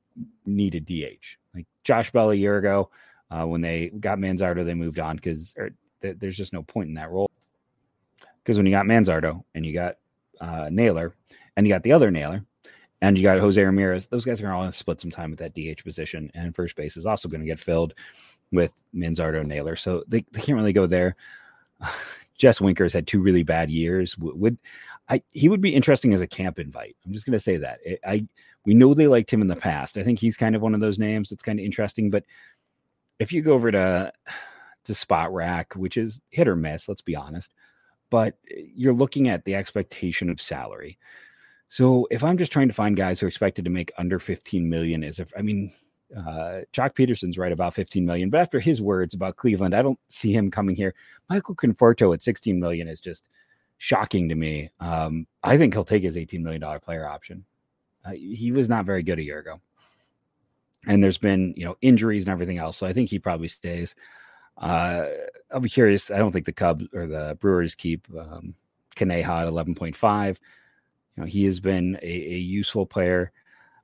need 0.46 0.76
a 0.76 0.80
DH. 0.80 1.38
Like 1.54 1.68
Josh 1.84 2.12
Bell 2.12 2.32
a 2.32 2.36
year 2.36 2.58
ago, 2.58 2.90
uh, 3.30 3.46
when 3.46 3.62
they 3.62 3.90
got 4.00 4.18
Manzardo, 4.18 4.64
they 4.64 4.74
moved 4.74 5.00
on 5.00 5.18
because 5.18 5.54
th- 6.02 6.18
there's 6.20 6.38
just 6.38 6.54
no 6.54 6.64
point 6.64 6.88
in 6.88 6.96
that 6.96 7.12
role. 7.12 7.30
Because 8.42 8.58
when 8.58 8.66
you 8.66 8.72
got 8.72 8.86
Manzardo 8.86 9.44
and 9.54 9.66
you 9.66 9.74
got 9.74 9.98
uh, 10.40 10.70
Naylor 10.72 11.16
and 11.58 11.68
you 11.68 11.74
got 11.74 11.84
the 11.84 11.92
other 11.92 12.12
Naylor 12.12 12.46
and 13.04 13.18
you 13.18 13.24
got 13.24 13.38
Jose 13.38 13.62
Ramirez, 13.62 14.08
those 14.08 14.24
guys 14.24 14.42
are 14.42 14.50
all 14.54 14.62
going 14.62 14.72
to 14.72 14.78
split 14.78 15.02
some 15.02 15.12
time 15.12 15.34
at 15.34 15.40
that 15.40 15.54
DH 15.54 15.84
position. 15.84 16.32
And 16.34 16.56
first 16.56 16.78
base 16.78 16.96
is 16.96 17.06
also 17.06 17.28
going 17.28 17.42
to 17.42 17.46
get 17.46 17.60
filled 17.60 17.94
with 18.54 18.82
Manzardo 18.96 19.46
Naylor. 19.46 19.76
So 19.76 20.06
they, 20.08 20.26
they 20.32 20.40
can't 20.40 20.56
really 20.56 20.72
go 20.72 20.88
there. 20.88 21.18
Jess 22.38 22.62
Winker's 22.62 22.94
had 22.94 23.06
two 23.06 23.22
really 23.22 23.44
bad 23.44 23.70
years. 23.70 24.18
Would 24.18 24.58
I? 25.10 25.22
He 25.32 25.50
would 25.50 25.60
be 25.60 25.76
interesting 25.76 26.14
as 26.14 26.22
a 26.22 26.28
camp 26.28 26.58
invite. 26.60 26.96
I'm 27.06 27.12
just 27.12 27.26
going 27.26 27.34
to 27.34 27.40
say 27.40 27.58
that. 27.58 27.80
I 28.08 28.26
we 28.66 28.74
know 28.74 28.94
they 28.94 29.08
liked 29.08 29.32
him 29.32 29.42
in 29.42 29.48
the 29.48 29.56
past. 29.56 29.98
I 29.98 30.04
think 30.04 30.18
he's 30.18 30.38
kind 30.38 30.56
of 30.56 30.62
one 30.62 30.74
of 30.74 30.80
those 30.80 30.98
names 30.98 31.30
that's 31.30 31.44
kind 31.44 31.60
of 31.60 31.66
interesting. 31.66 32.10
But 32.10 32.24
if 33.20 33.34
you 33.34 33.42
go 33.42 33.54
over 33.54 33.70
to 33.70 34.12
to 34.86 34.94
Spotrac, 34.94 35.76
which 35.76 35.98
is 35.98 36.22
hit 36.32 36.48
or 36.48 36.56
miss, 36.56 36.88
let's 36.88 37.02
be 37.02 37.16
honest, 37.16 37.54
but 38.10 38.36
you're 38.48 38.94
looking 38.94 39.28
at 39.28 39.46
the 39.46 39.56
expectation 39.56 40.30
of 40.30 40.42
salary. 40.42 40.98
So 41.74 42.08
if 42.12 42.24
I'm 42.24 42.38
just 42.38 42.52
trying 42.52 42.68
to 42.68 42.74
find 42.74 42.96
guys 42.96 43.20
who 43.20 43.26
are 43.26 43.28
expected 43.28 43.66
to 43.66 43.72
make 43.72 43.92
under 43.98 44.20
15 44.20 44.70
million, 44.70 45.04
as 45.04 45.20
if 45.20 45.34
I 45.36 45.42
mean 45.42 45.74
uh, 46.16 46.62
Joc 46.72 46.94
Pederson's 46.94 47.36
right 47.36 47.52
about 47.52 47.74
15 47.74 48.06
million, 48.06 48.30
but 48.30 48.42
after 48.42 48.60
his 48.60 48.80
words 48.80 49.16
about 49.16 49.38
Cleveland, 49.38 49.74
I 49.74 49.82
don't 49.82 49.98
see 50.08 50.32
him 50.32 50.52
coming 50.52 50.76
here. 50.76 50.94
Michael 51.32 51.56
Conforto 51.56 52.14
at 52.14 52.22
16 52.22 52.60
million 52.60 52.88
is 52.88 53.02
just 53.02 53.28
shocking 53.80 54.30
to 54.30 54.36
me. 54.36 54.70
Um, 54.80 55.26
I 55.44 55.58
think 55.58 55.74
he'll 55.74 55.84
take 55.84 56.04
his 56.04 56.16
18 56.16 56.44
million 56.44 56.62
dollar 56.62 56.78
player 56.78 57.08
option. 57.08 57.44
Uh, 58.06 58.12
he 58.12 58.52
was 58.52 58.70
not 58.70 58.86
very 58.86 59.02
good 59.02 59.18
a 59.18 59.24
year 59.24 59.40
ago, 59.40 59.56
and 60.86 61.04
there's 61.04 61.18
been 61.18 61.56
you 61.58 61.66
know 61.66 61.76
injuries 61.82 62.22
and 62.22 62.32
everything 62.32 62.60
else, 62.60 62.78
so 62.78 62.86
I 62.86 62.94
think 62.94 63.10
he 63.10 63.18
probably 63.18 63.48
stays. 63.48 63.96
Uh, 64.60 65.08
I'll 65.52 65.60
be 65.60 65.70
curious. 65.70 66.12
I 66.12 66.20
don't 66.20 66.32
think 66.32 66.46
the 66.46 66.54
Cubs 66.54 66.86
or 66.94 67.08
the 67.08 67.36
Brewers 67.40 67.74
keep 67.74 68.08
um, 68.16 68.54
Canha 68.96 69.24
at 69.24 69.48
11.5. 69.48 70.38
You 71.16 71.24
know, 71.24 71.28
he 71.28 71.46
has 71.46 71.60
been 71.60 71.98
a, 72.02 72.06
a 72.06 72.38
useful 72.38 72.86
player. 72.86 73.32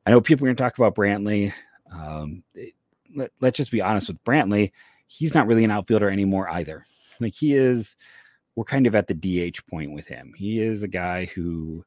I 0.05 0.11
know 0.11 0.21
people 0.21 0.45
are 0.45 0.47
going 0.47 0.55
to 0.55 0.63
talk 0.63 0.77
about 0.77 0.95
Brantley. 0.95 1.53
Um, 1.91 2.43
let, 3.15 3.31
let's 3.39 3.57
just 3.57 3.71
be 3.71 3.81
honest 3.81 4.07
with 4.07 4.23
Brantley. 4.23 4.71
He's 5.07 5.33
not 5.33 5.47
really 5.47 5.63
an 5.63 5.71
outfielder 5.71 6.09
anymore 6.09 6.49
either. 6.49 6.85
Like 7.19 7.33
he 7.33 7.53
is, 7.53 7.95
we're 8.55 8.63
kind 8.63 8.87
of 8.87 8.95
at 8.95 9.07
the 9.07 9.13
DH 9.51 9.65
point 9.67 9.91
with 9.93 10.07
him. 10.07 10.33
He 10.35 10.59
is 10.59 10.83
a 10.83 10.87
guy 10.87 11.25
who 11.25 11.83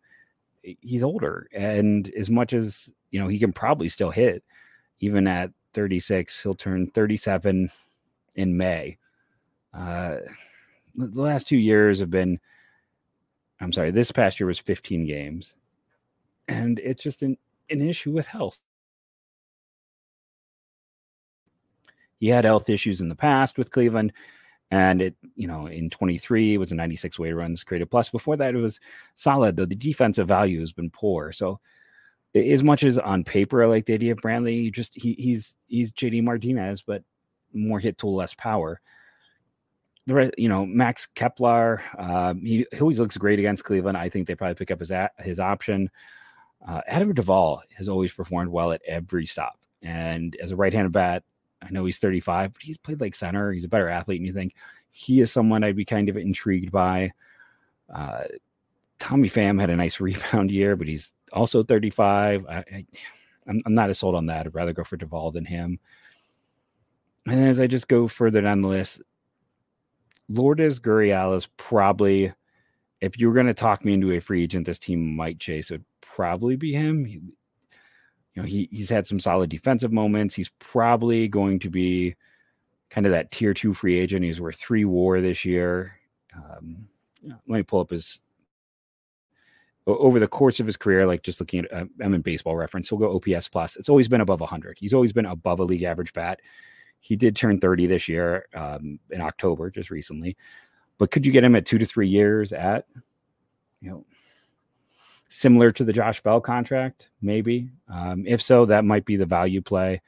he's 0.62 1.02
older, 1.02 1.48
and 1.52 2.08
as 2.14 2.30
much 2.30 2.52
as 2.52 2.92
you 3.10 3.20
know, 3.20 3.28
he 3.28 3.38
can 3.38 3.52
probably 3.52 3.88
still 3.88 4.10
hit, 4.10 4.44
even 5.00 5.26
at 5.26 5.50
36. 5.74 6.42
He'll 6.42 6.54
turn 6.54 6.90
37 6.90 7.70
in 8.34 8.56
May. 8.56 8.98
Uh, 9.74 10.16
the 10.94 11.20
last 11.20 11.48
two 11.48 11.56
years 11.56 12.00
have 12.00 12.10
been, 12.10 12.38
I'm 13.62 13.72
sorry, 13.72 13.90
this 13.90 14.12
past 14.12 14.40
year 14.40 14.46
was 14.46 14.58
15 14.58 15.06
games, 15.06 15.54
and 16.48 16.78
it's 16.80 17.02
just 17.02 17.22
an, 17.22 17.38
an 17.70 17.80
issue 17.80 18.10
with 18.10 18.26
health. 18.26 18.58
he 22.22 22.28
had 22.28 22.44
health 22.44 22.70
issues 22.70 23.00
in 23.00 23.08
the 23.08 23.16
past 23.16 23.58
with 23.58 23.72
Cleveland. 23.72 24.12
And 24.70 25.02
it, 25.02 25.16
you 25.34 25.48
know, 25.48 25.66
in 25.66 25.90
23 25.90 26.54
it 26.54 26.58
was 26.58 26.70
a 26.70 26.76
96 26.76 27.18
way 27.18 27.32
runs 27.32 27.64
created 27.64 27.90
plus. 27.90 28.10
Before 28.10 28.36
that, 28.36 28.54
it 28.54 28.58
was 28.58 28.78
solid, 29.16 29.56
though 29.56 29.66
the 29.66 29.74
defensive 29.74 30.28
value 30.28 30.60
has 30.60 30.70
been 30.72 30.88
poor. 30.88 31.32
So 31.32 31.58
as 32.32 32.62
much 32.62 32.84
as 32.84 32.96
on 32.96 33.24
paper 33.24 33.64
I 33.64 33.66
like 33.66 33.86
the 33.86 33.94
idea 33.94 34.12
of 34.12 34.20
Brantley, 34.20 34.72
just 34.72 34.94
he, 34.94 35.14
he's 35.14 35.56
he's 35.66 35.92
JD 35.92 36.22
Martinez, 36.22 36.84
but 36.86 37.02
more 37.52 37.80
hit 37.80 37.98
tool, 37.98 38.14
less 38.14 38.34
power. 38.34 38.80
The 40.06 40.32
you 40.36 40.48
know, 40.48 40.66
Max 40.66 41.06
Kepler, 41.06 41.80
uh, 41.96 42.34
he, 42.34 42.66
he, 42.72 42.80
always 42.80 42.98
looks 42.98 43.16
great 43.16 43.38
against 43.38 43.64
Cleveland. 43.64 43.96
I 43.96 44.08
think 44.08 44.26
they 44.26 44.34
probably 44.34 44.56
pick 44.56 44.70
up 44.70 44.80
his 44.80 44.92
his 45.20 45.38
option. 45.38 45.90
Uh, 46.66 46.80
Adam 46.88 47.12
Duvall 47.12 47.62
has 47.76 47.88
always 47.88 48.12
performed 48.12 48.50
well 48.50 48.72
at 48.72 48.82
every 48.86 49.26
stop, 49.26 49.58
and 49.80 50.36
as 50.42 50.50
a 50.50 50.56
right-handed 50.56 50.92
bat, 50.92 51.22
I 51.62 51.70
know 51.70 51.84
he's 51.84 51.98
35, 51.98 52.52
but 52.52 52.62
he's 52.62 52.76
played 52.76 53.00
like 53.00 53.14
center. 53.14 53.52
He's 53.52 53.64
a 53.64 53.68
better 53.68 53.88
athlete, 53.88 54.20
and 54.20 54.26
you 54.26 54.32
think 54.32 54.54
he 54.90 55.20
is 55.20 55.32
someone 55.32 55.64
I'd 55.64 55.76
be 55.76 55.84
kind 55.84 56.08
of 56.08 56.16
intrigued 56.16 56.72
by. 56.72 57.12
Uh, 57.92 58.24
Tommy 58.98 59.28
Pham 59.28 59.60
had 59.60 59.70
a 59.70 59.76
nice 59.76 60.00
rebound 60.00 60.50
year, 60.50 60.76
but 60.76 60.88
he's 60.88 61.12
also 61.32 61.62
35. 61.62 62.46
I, 62.46 62.54
I, 62.56 62.86
I'm, 63.46 63.62
I'm 63.66 63.74
not 63.74 63.90
as 63.90 63.98
sold 63.98 64.14
on 64.14 64.26
that. 64.26 64.46
I'd 64.46 64.54
rather 64.54 64.72
go 64.72 64.84
for 64.84 64.96
Duvall 64.96 65.32
than 65.32 65.44
him. 65.44 65.78
And 67.26 67.48
as 67.48 67.60
I 67.60 67.66
just 67.66 67.88
go 67.88 68.08
further 68.08 68.40
down 68.40 68.62
the 68.62 68.68
list, 68.68 69.00
Lourdes 70.32 70.80
Gurriel 70.80 71.36
is 71.36 71.46
probably, 71.56 72.32
if 73.00 73.18
you 73.18 73.28
were 73.28 73.34
going 73.34 73.46
to 73.46 73.54
talk 73.54 73.84
me 73.84 73.92
into 73.92 74.12
a 74.12 74.20
free 74.20 74.42
agent, 74.42 74.66
this 74.66 74.78
team 74.78 75.14
might 75.14 75.38
chase, 75.38 75.70
it 75.70 75.74
would 75.74 75.84
probably 76.00 76.56
be 76.56 76.72
him. 76.72 77.04
He, 77.04 77.20
you 78.34 78.42
know, 78.42 78.42
he 78.44 78.68
he's 78.72 78.88
had 78.88 79.06
some 79.06 79.20
solid 79.20 79.50
defensive 79.50 79.92
moments. 79.92 80.34
He's 80.34 80.50
probably 80.58 81.28
going 81.28 81.58
to 81.60 81.70
be 81.70 82.14
kind 82.90 83.06
of 83.06 83.12
that 83.12 83.30
tier 83.30 83.52
two 83.52 83.74
free 83.74 83.98
agent. 83.98 84.24
He's 84.24 84.40
worth 84.40 84.56
three 84.56 84.84
WAR 84.84 85.20
this 85.20 85.44
year. 85.44 85.98
Um, 86.34 86.88
let 87.24 87.42
me 87.46 87.62
pull 87.62 87.80
up 87.80 87.90
his 87.90 88.20
over 89.86 90.20
the 90.20 90.28
course 90.28 90.60
of 90.60 90.66
his 90.66 90.76
career, 90.76 91.06
like 91.06 91.22
just 91.22 91.40
looking 91.40 91.64
at, 91.64 91.72
uh, 91.72 91.84
I'm 92.00 92.14
in 92.14 92.22
baseball 92.22 92.56
reference. 92.56 92.88
He'll 92.88 92.98
go 92.98 93.14
OPS 93.16 93.48
plus. 93.48 93.76
It's 93.76 93.88
always 93.88 94.08
been 94.08 94.20
above 94.20 94.40
100. 94.40 94.78
He's 94.78 94.94
always 94.94 95.12
been 95.12 95.26
above 95.26 95.58
a 95.58 95.64
league 95.64 95.82
average 95.82 96.12
bat. 96.12 96.40
He 97.02 97.16
did 97.16 97.34
turn 97.34 97.58
30 97.58 97.86
this 97.88 98.08
year 98.08 98.46
um, 98.54 99.00
in 99.10 99.20
October, 99.20 99.70
just 99.70 99.90
recently. 99.90 100.36
But 100.98 101.10
could 101.10 101.26
you 101.26 101.32
get 101.32 101.42
him 101.42 101.56
at 101.56 101.66
two 101.66 101.78
to 101.78 101.84
three 101.84 102.08
years 102.08 102.52
at, 102.52 102.86
you 103.80 103.90
know, 103.90 104.06
similar 105.28 105.72
to 105.72 105.82
the 105.82 105.92
Josh 105.92 106.22
Bell 106.22 106.40
contract, 106.40 107.08
maybe. 107.20 107.70
Um, 107.88 108.24
if 108.24 108.40
so, 108.40 108.66
that 108.66 108.84
might 108.84 109.04
be 109.04 109.16
the 109.16 109.26
value 109.26 109.60
play. 109.60 110.00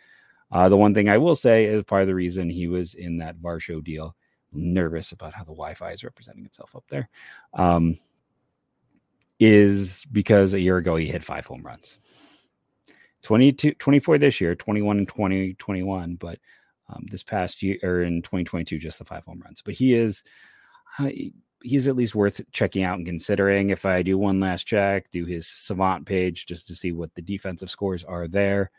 Uh, 0.52 0.68
the 0.68 0.76
one 0.76 0.94
thing 0.94 1.08
I 1.08 1.18
will 1.18 1.34
say 1.34 1.64
is 1.64 1.82
part 1.82 2.02
of 2.02 2.08
the 2.08 2.14
reason 2.14 2.48
he 2.48 2.68
was 2.68 2.94
in 2.94 3.18
that 3.18 3.38
Varsho 3.38 3.82
deal. 3.82 4.14
nervous 4.52 5.10
about 5.10 5.34
how 5.34 5.42
the 5.42 5.46
Wi-Fi 5.46 5.90
is 5.90 6.04
representing 6.04 6.44
itself 6.44 6.76
up 6.76 6.84
there. 6.88 7.08
Um, 7.54 7.98
is 9.40 10.04
because 10.12 10.54
a 10.54 10.60
year 10.60 10.76
ago 10.76 10.94
he 10.94 11.06
hit 11.06 11.24
five 11.24 11.44
home 11.44 11.62
runs. 11.64 11.98
22, 13.22 13.74
24 13.74 14.18
this 14.18 14.40
year, 14.40 14.54
21 14.54 14.98
and 14.98 15.08
20, 15.08 15.54
21, 15.54 16.14
but 16.16 16.38
um, 16.88 17.06
this 17.10 17.22
past 17.22 17.62
year 17.62 17.78
or 17.82 18.02
in 18.02 18.22
2022, 18.22 18.78
just 18.78 18.98
the 18.98 19.04
five 19.04 19.24
home 19.24 19.40
runs. 19.44 19.62
But 19.64 19.74
he 19.74 19.94
is, 19.94 20.22
uh, 20.98 21.08
he's 21.62 21.88
at 21.88 21.96
least 21.96 22.14
worth 22.14 22.40
checking 22.52 22.82
out 22.82 22.98
and 22.98 23.06
considering. 23.06 23.70
If 23.70 23.86
I 23.86 24.02
do 24.02 24.18
one 24.18 24.40
last 24.40 24.64
check, 24.64 25.10
do 25.10 25.24
his 25.24 25.46
Savant 25.46 26.06
page 26.06 26.46
just 26.46 26.66
to 26.68 26.74
see 26.74 26.92
what 26.92 27.14
the 27.14 27.22
defensive 27.22 27.70
scores 27.70 28.04
are 28.04 28.28
there 28.28 28.70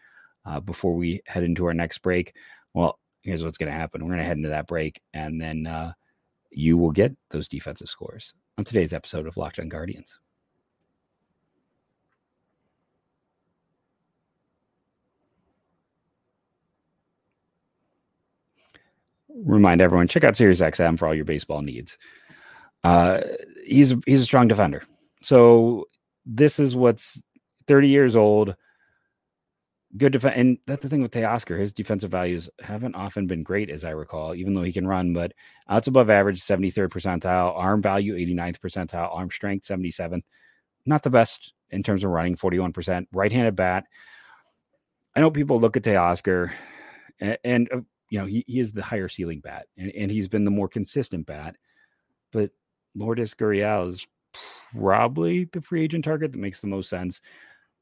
uh, 0.46 0.60
before 0.60 0.96
we 0.96 1.22
head 1.26 1.44
into 1.44 1.66
our 1.66 1.74
next 1.74 2.00
break. 2.00 2.36
Well, 2.74 3.00
here's 3.22 3.44
what's 3.44 3.58
going 3.58 3.72
to 3.72 3.78
happen. 3.78 4.04
We're 4.04 4.12
going 4.12 4.20
to 4.20 4.26
head 4.26 4.38
into 4.38 4.50
that 4.50 4.68
break, 4.68 5.02
and 5.14 5.42
then 5.42 5.66
uh, 5.66 5.94
you 6.52 6.78
will 6.78 6.92
get 6.92 7.16
those 7.32 7.48
defensive 7.48 7.90
scores 7.90 8.34
on 8.58 8.64
today's 8.64 8.94
episode 8.94 9.28
of 9.28 9.38
Locked 9.38 9.60
On 9.60 9.68
Guardians. 9.68 10.20
Remind 19.44 19.82
everyone 19.82 20.08
check 20.08 20.24
out 20.24 20.36
SiriusXM 20.36 20.98
for 20.98 21.08
all 21.08 21.14
your 21.14 21.26
baseball 21.26 21.62
needs. 21.62 21.98
Uh, 22.84 23.22
he's 23.66 23.96
he's 24.06 24.22
a 24.22 24.26
strong 24.26 24.48
defender. 24.48 24.84
So 25.22 25.86
this 26.26 26.60
is 26.60 26.76
what's 26.76 27.22
30 27.68 27.90
years 27.90 28.16
old 28.16 28.56
good 29.98 30.12
defense. 30.12 30.36
And 30.38 30.58
that's 30.68 30.82
the 30.82 30.90
thing 30.90 31.02
with 31.02 31.12
Teoscar. 31.12 31.60
His 31.60 31.74
defensive 31.74 32.12
values 32.12 32.50
haven't 32.62 32.96
often 32.96 33.28
been 33.28 33.44
great, 33.44 33.70
as 33.70 33.84
I 33.84 33.92
recall, 33.92 34.36
even 34.36 34.54
though 34.54 34.64
he 34.64 34.74
can 34.74 34.88
run, 34.88 35.14
but 35.14 35.34
outs 35.70 35.88
above 35.88 36.10
average, 36.10 36.42
73rd 36.42 36.90
percentile, 36.90 37.56
arm 37.56 37.82
value, 37.82 38.16
89th 38.16 38.60
percentile, 38.60 39.14
arm 39.16 39.32
strength, 39.32 39.66
77. 39.66 40.22
Not 40.86 41.04
the 41.04 41.10
best 41.10 41.54
in 41.70 41.84
terms 41.84 42.04
of 42.04 42.12
running, 42.12 42.36
41%. 42.36 43.08
Right 43.14 43.32
handed 43.32 43.56
bat. 43.56 43.86
I 45.16 45.22
know 45.22 45.32
people 45.32 45.60
look 45.60 45.78
at 45.78 45.84
Teoscar 45.84 46.52
and, 47.20 47.38
and 47.44 47.70
uh, 47.72 47.80
you 48.10 48.20
know, 48.20 48.26
he, 48.26 48.44
he 48.48 48.60
is 48.60 48.74
the 48.74 48.84
higher 48.84 49.10
ceiling 49.10 49.40
bat 49.40 49.68
and, 49.78 49.92
and 49.92 50.12
he's 50.12 50.28
been 50.28 50.46
the 50.46 50.52
more 50.52 50.68
consistent 50.68 51.26
bat. 51.26 51.56
But 52.32 52.52
Lourdes 52.96 53.34
Gurriel 53.34 53.90
is 53.90 54.08
probably 54.74 55.46
the 55.46 55.62
free 55.62 55.84
agent 55.84 56.06
target 56.06 56.32
that 56.32 56.38
makes 56.38 56.60
the 56.60 56.68
most 56.68 56.90
sense 56.90 57.22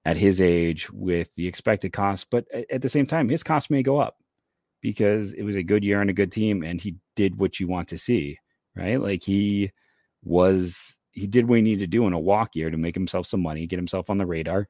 at 0.06 0.18
his 0.18 0.42
age 0.42 0.92
with 0.92 1.34
the 1.36 1.48
expected 1.48 1.94
cost. 1.94 2.30
But 2.30 2.46
at 2.72 2.82
the 2.82 2.90
same 2.90 3.06
time, 3.06 3.30
his 3.30 3.44
cost 3.44 3.70
may 3.70 3.84
go 3.84 4.00
up 4.00 4.18
because 4.82 5.34
it 5.34 5.44
was 5.44 5.56
a 5.56 5.64
good 5.64 5.84
year 5.84 6.02
and 6.02 6.10
a 6.10 6.14
good 6.14 6.32
team, 6.32 6.62
and 6.64 6.80
he 6.80 6.98
did 7.16 7.38
what 7.40 7.60
you 7.60 7.68
want 7.68 7.88
to 7.90 7.98
see, 7.98 8.38
right? 8.76 9.00
Like 9.00 9.24
he 9.24 9.72
was, 10.24 10.98
he 11.12 11.26
did 11.26 11.48
what 11.48 11.56
he 11.56 11.62
needed 11.62 11.80
to 11.80 11.88
do 11.88 12.06
in 12.06 12.14
a 12.14 12.20
walk 12.20 12.56
year 12.56 12.70
to 12.70 12.78
make 12.78 12.96
himself 12.96 13.26
some 13.26 13.42
money, 13.42 13.66
get 13.66 13.80
himself 13.80 14.10
on 14.10 14.18
the 14.18 14.26
radar. 14.26 14.68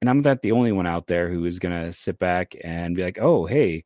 And 0.00 0.08
I'm 0.08 0.20
not 0.20 0.40
the 0.40 0.52
only 0.52 0.72
one 0.72 0.86
out 0.86 1.06
there 1.06 1.28
who 1.28 1.44
is 1.44 1.58
going 1.58 1.78
to 1.78 1.92
sit 1.92 2.18
back 2.18 2.56
and 2.64 2.96
be 2.96 3.02
like, 3.02 3.18
oh, 3.20 3.44
hey, 3.44 3.84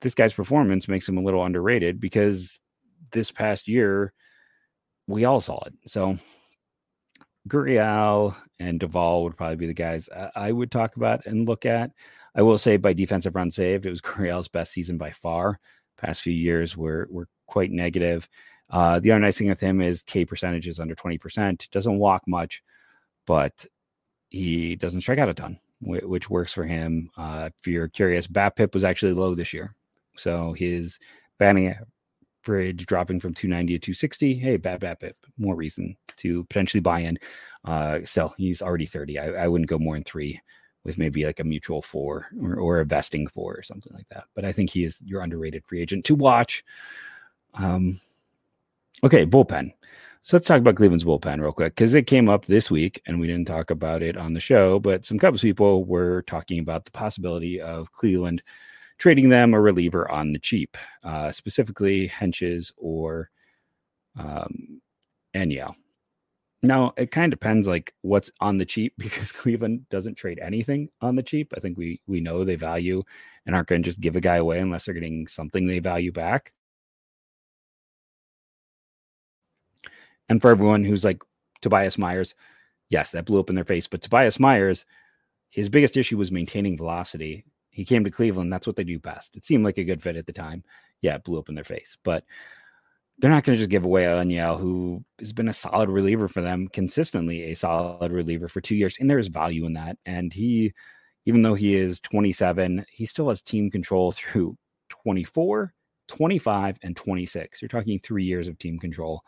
this 0.00 0.14
guy's 0.14 0.32
performance 0.32 0.88
makes 0.88 1.08
him 1.08 1.18
a 1.18 1.22
little 1.22 1.44
underrated 1.44 2.00
because 2.00 2.60
this 3.12 3.30
past 3.30 3.68
year 3.68 4.12
we 5.06 5.24
all 5.24 5.40
saw 5.40 5.62
it. 5.64 5.74
So 5.86 6.18
Gurriel 7.48 8.36
and 8.58 8.80
Duvall 8.80 9.24
would 9.24 9.36
probably 9.36 9.56
be 9.56 9.66
the 9.66 9.74
guys 9.74 10.08
I 10.34 10.52
would 10.52 10.70
talk 10.70 10.96
about 10.96 11.26
and 11.26 11.48
look 11.48 11.64
at. 11.64 11.90
I 12.34 12.42
will 12.42 12.58
say 12.58 12.76
by 12.76 12.92
defensive 12.92 13.34
run 13.34 13.50
saved, 13.50 13.86
it 13.86 13.90
was 13.90 14.00
Gurriel's 14.02 14.48
best 14.48 14.72
season 14.72 14.98
by 14.98 15.10
far. 15.10 15.58
Past 15.96 16.22
few 16.22 16.32
years 16.32 16.76
were 16.76 17.08
were 17.10 17.28
quite 17.46 17.70
negative. 17.70 18.28
Uh, 18.68 18.98
the 18.98 19.12
other 19.12 19.20
nice 19.20 19.38
thing 19.38 19.48
with 19.48 19.60
him 19.60 19.80
is 19.80 20.02
K 20.02 20.24
percentage 20.24 20.66
is 20.66 20.80
under 20.80 20.94
20%. 20.94 21.70
Doesn't 21.70 21.98
walk 21.98 22.22
much, 22.26 22.62
but 23.26 23.64
he 24.28 24.76
doesn't 24.76 25.02
strike 25.02 25.18
out 25.18 25.28
a 25.28 25.34
ton, 25.34 25.58
which 25.80 26.28
works 26.28 26.52
for 26.52 26.64
him. 26.64 27.10
Uh, 27.16 27.50
if 27.58 27.66
you're 27.66 27.88
curious, 27.88 28.26
BABIP 28.26 28.74
was 28.74 28.84
actually 28.84 29.12
low 29.12 29.34
this 29.34 29.54
year. 29.54 29.74
So 30.16 30.52
his 30.52 30.98
batting 31.38 31.74
bridge 32.44 32.86
dropping 32.86 33.20
from 33.20 33.34
290 33.34 33.74
to 33.74 33.86
260. 33.86 34.34
Hey, 34.34 34.56
bad, 34.56 34.80
bad, 34.80 34.98
bad. 35.00 35.14
More 35.36 35.56
reason 35.56 35.96
to 36.18 36.44
potentially 36.44 36.80
buy 36.80 37.00
in. 37.00 37.18
Uh, 37.64 37.98
still, 38.04 38.34
he's 38.38 38.62
already 38.62 38.86
30. 38.86 39.18
I, 39.18 39.44
I 39.44 39.48
wouldn't 39.48 39.68
go 39.68 39.78
more 39.78 39.96
than 39.96 40.04
three 40.04 40.40
with 40.84 40.96
maybe 40.96 41.26
like 41.26 41.40
a 41.40 41.44
mutual 41.44 41.82
four 41.82 42.26
or, 42.40 42.54
or 42.54 42.80
a 42.80 42.84
vesting 42.84 43.26
four 43.26 43.54
or 43.54 43.62
something 43.62 43.92
like 43.92 44.08
that. 44.08 44.24
But 44.34 44.44
I 44.44 44.52
think 44.52 44.70
he 44.70 44.84
is 44.84 44.98
your 45.04 45.20
underrated 45.20 45.64
free 45.66 45.82
agent 45.82 46.04
to 46.06 46.14
watch. 46.14 46.64
Um, 47.54 48.00
okay, 49.02 49.26
bullpen. 49.26 49.72
So 50.22 50.36
let's 50.36 50.46
talk 50.46 50.58
about 50.58 50.76
Cleveland's 50.76 51.04
bullpen 51.04 51.40
real 51.40 51.52
quick 51.52 51.74
because 51.74 51.94
it 51.94 52.06
came 52.06 52.28
up 52.28 52.46
this 52.46 52.70
week 52.70 53.02
and 53.06 53.18
we 53.18 53.26
didn't 53.26 53.46
talk 53.46 53.70
about 53.70 54.02
it 54.02 54.16
on 54.16 54.32
the 54.32 54.40
show, 54.40 54.78
but 54.78 55.04
some 55.04 55.18
Cubs 55.18 55.40
people 55.40 55.84
were 55.84 56.22
talking 56.22 56.60
about 56.60 56.84
the 56.84 56.90
possibility 56.92 57.60
of 57.60 57.92
Cleveland 57.92 58.42
trading 58.98 59.28
them 59.28 59.54
a 59.54 59.60
reliever 59.60 60.10
on 60.10 60.32
the 60.32 60.38
cheap, 60.38 60.76
uh, 61.04 61.32
specifically 61.32 62.08
Hentges 62.08 62.72
or 62.76 63.30
um. 64.18 64.80
Now 66.62 66.92
it 66.96 67.10
kind 67.10 67.32
of 67.32 67.38
depends 67.38 67.68
like 67.68 67.94
what's 68.02 68.30
on 68.40 68.58
the 68.58 68.64
cheap 68.64 68.94
because 68.98 69.32
Cleveland 69.32 69.88
doesn't 69.90 70.16
trade 70.16 70.38
anything 70.42 70.88
on 71.00 71.16
the 71.16 71.22
cheap. 71.22 71.52
I 71.56 71.60
think 71.60 71.78
we 71.78 72.00
we 72.06 72.20
know 72.20 72.44
they 72.44 72.56
value 72.56 73.02
and 73.46 73.54
aren't 73.54 73.68
going 73.68 73.82
to 73.82 73.88
just 73.88 74.00
give 74.00 74.16
a 74.16 74.20
guy 74.20 74.36
away 74.36 74.58
unless 74.58 74.84
they're 74.86 74.94
getting 74.94 75.26
something 75.28 75.66
they 75.66 75.78
value 75.78 76.12
back. 76.12 76.52
And 80.28 80.40
for 80.40 80.50
everyone 80.50 80.84
who's 80.84 81.04
like 81.04 81.22
Tobias 81.62 81.98
Myers, 81.98 82.34
yes, 82.88 83.12
that 83.12 83.26
blew 83.26 83.40
up 83.40 83.50
in 83.50 83.56
their 83.56 83.64
face. 83.64 83.86
But 83.86 84.02
Tobias 84.02 84.40
Myers, 84.40 84.84
his 85.50 85.68
biggest 85.68 85.96
issue 85.96 86.18
was 86.18 86.32
maintaining 86.32 86.76
velocity 86.76 87.44
he 87.76 87.84
came 87.84 88.04
to 88.04 88.10
Cleveland. 88.10 88.50
That's 88.50 88.66
what 88.66 88.74
they 88.74 88.84
do 88.84 88.98
best. 88.98 89.36
It 89.36 89.44
seemed 89.44 89.62
like 89.62 89.76
a 89.76 89.84
good 89.84 90.00
fit 90.00 90.16
at 90.16 90.24
the 90.24 90.32
time. 90.32 90.64
Yeah, 91.02 91.16
it 91.16 91.24
blew 91.24 91.38
up 91.38 91.50
in 91.50 91.54
their 91.54 91.62
face. 91.62 91.98
But 92.02 92.24
they're 93.18 93.30
not 93.30 93.44
going 93.44 93.54
to 93.54 93.60
just 93.60 93.68
give 93.68 93.84
away 93.84 94.04
Enyel, 94.04 94.58
who 94.58 95.04
has 95.20 95.34
been 95.34 95.50
a 95.50 95.52
solid 95.52 95.90
reliever 95.90 96.26
for 96.26 96.40
them, 96.40 96.68
consistently 96.68 97.42
a 97.44 97.54
solid 97.54 98.12
reliever 98.12 98.48
for 98.48 98.62
two 98.62 98.76
years. 98.76 98.96
And 98.98 99.10
there's 99.10 99.26
value 99.26 99.66
in 99.66 99.74
that. 99.74 99.98
And 100.06 100.32
he, 100.32 100.72
even 101.26 101.42
though 101.42 101.52
he 101.52 101.76
is 101.76 102.00
27, 102.00 102.86
he 102.90 103.04
still 103.04 103.28
has 103.28 103.42
team 103.42 103.70
control 103.70 104.10
through 104.10 104.56
24, 104.88 105.74
25, 106.08 106.78
and 106.82 106.96
26. 106.96 107.60
You're 107.60 107.68
talking 107.68 107.98
three 107.98 108.24
years 108.24 108.48
of 108.48 108.58
team 108.58 108.78
control. 108.78 109.22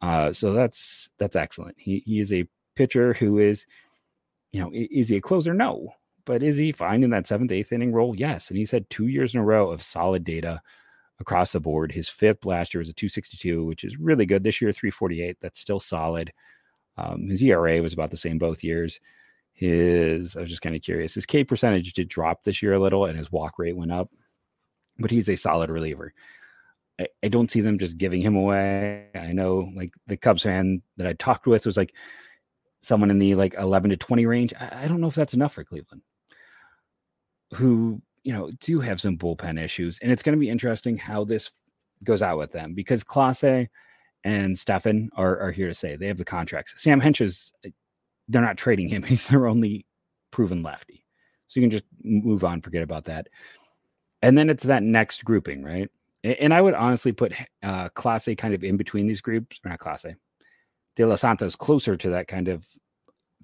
Uh, 0.00 0.32
so 0.32 0.54
that's 0.54 1.10
that's 1.18 1.36
excellent. 1.36 1.76
He 1.78 2.02
he 2.06 2.20
is 2.20 2.32
a 2.32 2.48
pitcher 2.74 3.12
who 3.12 3.38
is, 3.38 3.66
you 4.50 4.62
know, 4.62 4.70
is 4.72 5.10
he 5.10 5.16
a 5.16 5.20
closer? 5.20 5.52
No, 5.52 5.92
but 6.24 6.42
is 6.42 6.56
he 6.56 6.72
fine 6.72 7.02
in 7.02 7.10
that 7.10 7.26
seventh, 7.26 7.52
eighth 7.52 7.72
inning 7.72 7.92
role? 7.92 8.14
Yes. 8.16 8.48
And 8.48 8.58
he's 8.58 8.70
had 8.70 8.88
two 8.90 9.06
years 9.06 9.34
in 9.34 9.40
a 9.40 9.44
row 9.44 9.70
of 9.70 9.82
solid 9.82 10.24
data 10.24 10.60
across 11.20 11.52
the 11.52 11.60
board. 11.60 11.92
His 11.92 12.08
FIP 12.08 12.44
last 12.44 12.74
year 12.74 12.80
was 12.80 12.88
a 12.88 12.92
262, 12.92 13.64
which 13.64 13.84
is 13.84 13.98
really 13.98 14.26
good. 14.26 14.44
This 14.44 14.60
year, 14.60 14.72
348. 14.72 15.38
That's 15.40 15.60
still 15.60 15.80
solid. 15.80 16.32
Um, 16.96 17.28
his 17.28 17.42
ERA 17.42 17.80
was 17.82 17.92
about 17.92 18.10
the 18.10 18.16
same 18.16 18.38
both 18.38 18.62
years. 18.62 19.00
His, 19.54 20.36
I 20.36 20.40
was 20.40 20.50
just 20.50 20.62
kind 20.62 20.76
of 20.76 20.82
curious, 20.82 21.14
his 21.14 21.26
K 21.26 21.44
percentage 21.44 21.92
did 21.92 22.08
drop 22.08 22.42
this 22.42 22.62
year 22.62 22.72
a 22.74 22.80
little 22.80 23.04
and 23.04 23.18
his 23.18 23.30
walk 23.30 23.58
rate 23.58 23.76
went 23.76 23.92
up, 23.92 24.10
but 24.98 25.10
he's 25.10 25.28
a 25.28 25.36
solid 25.36 25.70
reliever. 25.70 26.12
I, 26.98 27.06
I 27.22 27.28
don't 27.28 27.50
see 27.50 27.60
them 27.60 27.78
just 27.78 27.96
giving 27.96 28.22
him 28.22 28.34
away. 28.34 29.08
I 29.14 29.32
know 29.32 29.70
like 29.74 29.92
the 30.06 30.16
Cubs 30.16 30.42
fan 30.42 30.82
that 30.96 31.06
I 31.06 31.12
talked 31.12 31.46
with 31.46 31.66
was 31.66 31.76
like, 31.76 31.94
someone 32.82 33.10
in 33.10 33.18
the 33.18 33.36
like 33.36 33.54
11 33.54 33.90
to 33.90 33.96
20 33.96 34.26
range. 34.26 34.52
I 34.58 34.88
don't 34.88 35.00
know 35.00 35.06
if 35.06 35.14
that's 35.14 35.34
enough 35.34 35.52
for 35.52 35.62
Cleveland 35.62 36.02
who 37.52 38.00
you 38.24 38.32
know 38.32 38.50
do 38.60 38.80
have 38.80 39.00
some 39.00 39.18
bullpen 39.18 39.62
issues, 39.62 39.98
and 40.00 40.10
it's 40.10 40.22
going 40.22 40.36
to 40.36 40.40
be 40.40 40.50
interesting 40.50 40.96
how 40.96 41.24
this 41.24 41.50
goes 42.04 42.22
out 42.22 42.38
with 42.38 42.52
them 42.52 42.74
because 42.74 43.04
Clase 43.04 43.68
and 44.24 44.58
Stephan 44.58 45.10
are, 45.16 45.38
are 45.38 45.52
here 45.52 45.68
to 45.68 45.74
say 45.74 45.96
they 45.96 46.06
have 46.06 46.16
the 46.16 46.24
contracts. 46.24 46.80
Sam 46.82 47.00
Hentges 47.00 47.52
they're 48.28 48.42
not 48.42 48.56
trading 48.56 48.88
him; 48.88 49.02
he's 49.02 49.26
their 49.28 49.46
only 49.46 49.86
proven 50.30 50.62
lefty, 50.62 51.04
so 51.48 51.60
you 51.60 51.64
can 51.64 51.70
just 51.70 51.84
move 52.02 52.44
on, 52.44 52.62
forget 52.62 52.82
about 52.82 53.04
that. 53.04 53.28
And 54.22 54.38
then 54.38 54.48
it's 54.48 54.64
that 54.64 54.84
next 54.84 55.24
grouping, 55.24 55.64
right? 55.64 55.90
And 56.22 56.54
I 56.54 56.60
would 56.60 56.74
honestly 56.74 57.10
put 57.10 57.32
uh, 57.64 57.88
Clase 57.90 58.38
kind 58.38 58.54
of 58.54 58.62
in 58.62 58.76
between 58.76 59.08
these 59.08 59.20
groups, 59.20 59.58
or 59.64 59.70
not 59.70 59.80
Clase, 59.80 60.14
De 60.94 61.04
Los 61.04 61.22
Santos 61.22 61.56
closer 61.56 61.96
to 61.96 62.10
that 62.10 62.28
kind 62.28 62.46
of 62.46 62.64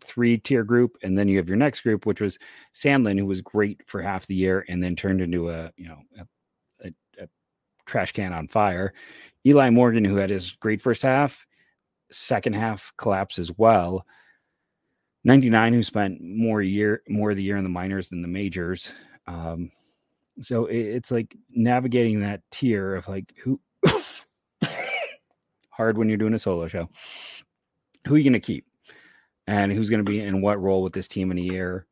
three 0.02 0.38
tier 0.38 0.64
group, 0.64 0.96
and 1.02 1.16
then 1.16 1.28
you 1.28 1.36
have 1.38 1.48
your 1.48 1.56
next 1.56 1.82
group, 1.82 2.06
which 2.06 2.20
was 2.20 2.38
Sandlin, 2.74 3.18
who 3.18 3.26
was 3.26 3.42
great 3.42 3.82
for 3.86 4.02
half 4.02 4.26
the 4.26 4.34
year 4.34 4.64
and 4.68 4.82
then 4.82 4.96
turned 4.96 5.20
into 5.20 5.50
a 5.50 5.70
you 5.76 5.88
know 5.88 5.98
a, 6.18 6.86
a, 6.88 6.92
a 7.24 7.28
trash 7.86 8.12
can 8.12 8.32
on 8.32 8.48
fire. 8.48 8.92
Eli 9.46 9.70
Morgan, 9.70 10.04
who 10.04 10.16
had 10.16 10.30
his 10.30 10.52
great 10.52 10.80
first 10.80 11.02
half, 11.02 11.46
second 12.10 12.54
half 12.54 12.92
collapse 12.96 13.38
as 13.38 13.52
well. 13.56 14.04
99, 15.24 15.72
who 15.72 15.82
spent 15.82 16.20
more 16.20 16.62
year 16.62 17.02
more 17.08 17.30
of 17.30 17.36
the 17.36 17.42
year 17.42 17.56
in 17.56 17.64
the 17.64 17.70
minors 17.70 18.08
than 18.08 18.22
the 18.22 18.28
majors. 18.28 18.92
Um, 19.26 19.70
so 20.40 20.66
it, 20.66 20.78
it's 20.78 21.10
like 21.10 21.36
navigating 21.50 22.20
that 22.20 22.42
tier 22.50 22.94
of 22.94 23.08
like 23.08 23.34
who 23.42 23.60
hard 25.70 25.98
when 25.98 26.08
you're 26.08 26.18
doing 26.18 26.34
a 26.34 26.38
solo 26.38 26.68
show. 26.68 26.88
Who 28.06 28.14
are 28.14 28.18
you 28.18 28.24
going 28.24 28.32
to 28.34 28.40
keep? 28.40 28.67
And 29.48 29.72
who's 29.72 29.88
going 29.88 30.04
to 30.04 30.10
be 30.10 30.20
in 30.20 30.42
what 30.42 30.60
role 30.60 30.82
with 30.82 30.92
this 30.92 31.08
team 31.08 31.30
in 31.30 31.38
a 31.38 31.40
year. 31.40 31.86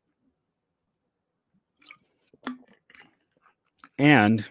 And 3.97 4.45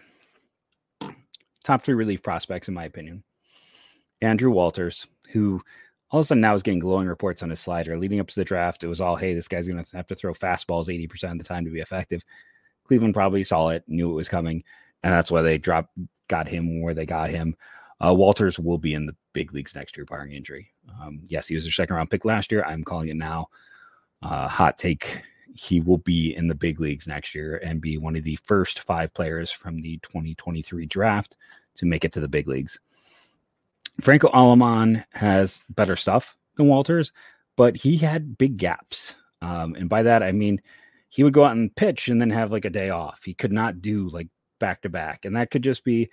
top 1.63 1.83
three 1.83 1.93
relief 1.93 2.21
prospects, 2.21 2.67
in 2.67 2.73
my 2.73 2.83
opinion. 2.83 3.23
Andrew 4.21 4.51
Walters, 4.51 5.07
who 5.31 5.61
all 6.11 6.19
of 6.19 6.25
a 6.25 6.27
sudden 6.27 6.41
now 6.41 6.53
is 6.53 6.61
getting 6.61 6.79
glowing 6.79 7.07
reports 7.07 7.41
on 7.41 7.49
his 7.49 7.61
slider. 7.61 7.97
Leading 7.97 8.19
up 8.19 8.27
to 8.27 8.35
the 8.35 8.43
draft, 8.43 8.83
it 8.83 8.87
was 8.87 8.99
all, 8.99 9.15
hey, 9.15 9.33
this 9.33 9.47
guy's 9.47 9.69
going 9.69 9.81
to 9.81 9.95
have 9.95 10.07
to 10.07 10.15
throw 10.15 10.33
fastballs 10.33 10.87
80% 10.87 11.31
of 11.31 11.37
the 11.37 11.45
time 11.45 11.63
to 11.63 11.71
be 11.71 11.79
effective. 11.79 12.25
Cleveland 12.83 13.13
probably 13.13 13.45
saw 13.45 13.69
it, 13.69 13.85
knew 13.87 14.11
it 14.11 14.15
was 14.15 14.27
coming, 14.27 14.65
and 15.03 15.13
that's 15.13 15.31
why 15.31 15.41
they 15.41 15.57
dropped, 15.57 15.97
got 16.27 16.49
him 16.49 16.81
where 16.81 16.93
they 16.93 17.05
got 17.05 17.29
him. 17.29 17.55
Uh, 18.03 18.13
Walters 18.13 18.59
will 18.59 18.77
be 18.77 18.93
in 18.93 19.05
the 19.05 19.15
big 19.33 19.53
leagues 19.53 19.75
next 19.75 19.97
year, 19.97 20.05
barring 20.05 20.33
injury. 20.33 20.71
Um, 21.01 21.21
yes, 21.27 21.47
he 21.47 21.55
was 21.55 21.63
their 21.63 21.71
second 21.71 21.95
round 21.95 22.09
pick 22.09 22.25
last 22.25 22.51
year. 22.51 22.63
I'm 22.63 22.83
calling 22.83 23.09
it 23.09 23.15
now. 23.15 23.47
Uh, 24.21 24.47
hot 24.47 24.77
take 24.77 25.23
he 25.57 25.81
will 25.81 25.97
be 25.97 26.35
in 26.35 26.47
the 26.47 26.55
big 26.55 26.79
leagues 26.79 27.07
next 27.07 27.33
year 27.33 27.57
and 27.63 27.81
be 27.81 27.97
one 27.97 28.15
of 28.15 28.23
the 28.23 28.37
first 28.43 28.81
five 28.81 29.13
players 29.13 29.51
from 29.51 29.81
the 29.81 29.97
2023 30.03 30.85
draft 30.85 31.35
to 31.75 31.85
make 31.85 32.05
it 32.05 32.13
to 32.13 32.19
the 32.19 32.27
big 32.27 32.47
leagues. 32.47 32.79
Franco 33.99 34.29
Aleman 34.29 35.03
has 35.11 35.59
better 35.69 35.95
stuff 35.95 36.37
than 36.55 36.67
Walters, 36.67 37.11
but 37.55 37.75
he 37.75 37.97
had 37.97 38.37
big 38.37 38.57
gaps. 38.57 39.15
Um, 39.41 39.73
and 39.75 39.89
by 39.89 40.03
that, 40.03 40.21
I 40.21 40.31
mean 40.31 40.61
he 41.09 41.23
would 41.23 41.33
go 41.33 41.45
out 41.45 41.55
and 41.55 41.75
pitch 41.75 42.07
and 42.07 42.21
then 42.21 42.29
have 42.29 42.51
like 42.51 42.65
a 42.65 42.69
day 42.69 42.89
off. 42.89 43.23
He 43.23 43.33
could 43.33 43.51
not 43.51 43.81
do 43.81 44.09
like 44.09 44.27
back 44.59 44.81
to 44.83 44.89
back. 44.89 45.25
And 45.25 45.35
that 45.35 45.49
could 45.49 45.63
just 45.63 45.83
be, 45.83 46.09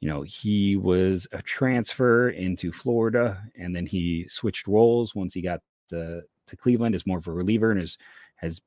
you 0.00 0.08
know, 0.08 0.22
he 0.22 0.76
was 0.76 1.26
a 1.32 1.42
transfer 1.42 2.30
into 2.30 2.72
Florida 2.72 3.42
and 3.58 3.74
then 3.74 3.86
he 3.86 4.26
switched 4.28 4.66
roles 4.66 5.14
once 5.14 5.32
he 5.32 5.40
got 5.40 5.60
to, 5.88 6.22
to 6.46 6.56
Cleveland 6.56 6.94
as 6.94 7.06
more 7.06 7.18
of 7.18 7.26
a 7.26 7.32
reliever 7.32 7.70
and 7.70 7.80
is, 7.80 7.96
has 8.36 8.60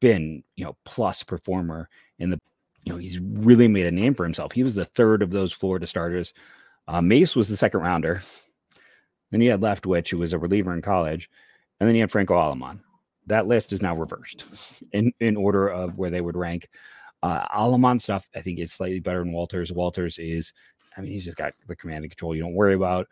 been, 0.00 0.42
you 0.56 0.64
know, 0.64 0.76
plus 0.84 1.22
performer 1.22 1.88
in 2.18 2.30
the, 2.30 2.38
you 2.84 2.92
know, 2.92 2.98
he's 2.98 3.20
really 3.20 3.68
made 3.68 3.86
a 3.86 3.92
name 3.92 4.14
for 4.14 4.24
himself. 4.24 4.52
He 4.52 4.64
was 4.64 4.74
the 4.74 4.84
third 4.84 5.22
of 5.22 5.30
those 5.30 5.52
Florida 5.52 5.86
starters. 5.86 6.34
Uh, 6.88 7.00
Mace 7.00 7.36
was 7.36 7.48
the 7.48 7.56
second 7.56 7.80
rounder. 7.80 8.22
Then 9.30 9.40
he 9.40 9.46
had 9.46 9.60
Leftwich, 9.60 10.10
who 10.10 10.18
was 10.18 10.32
a 10.32 10.38
reliever 10.38 10.72
in 10.72 10.82
college. 10.82 11.30
And 11.78 11.88
then 11.88 11.94
he 11.94 12.00
had 12.00 12.10
Franco 12.10 12.34
Aleman. 12.34 12.80
That 13.26 13.46
list 13.46 13.72
is 13.72 13.82
now 13.82 13.96
reversed 13.96 14.44
in, 14.92 15.12
in 15.20 15.36
order 15.36 15.68
of 15.68 15.96
where 15.96 16.10
they 16.10 16.20
would 16.20 16.36
rank. 16.36 16.68
Uh, 17.22 17.46
Aleman 17.54 18.00
stuff, 18.00 18.26
I 18.34 18.40
think, 18.40 18.58
is 18.58 18.72
slightly 18.72 18.98
better 18.98 19.20
than 19.20 19.32
Walters. 19.32 19.72
Walters 19.72 20.18
is, 20.18 20.52
I 20.96 21.00
mean, 21.00 21.12
he's 21.12 21.24
just 21.24 21.36
got 21.36 21.54
the 21.66 21.76
command 21.76 22.04
and 22.04 22.10
control 22.10 22.34
you 22.34 22.42
don't 22.42 22.54
worry 22.54 22.74
about 22.74 23.08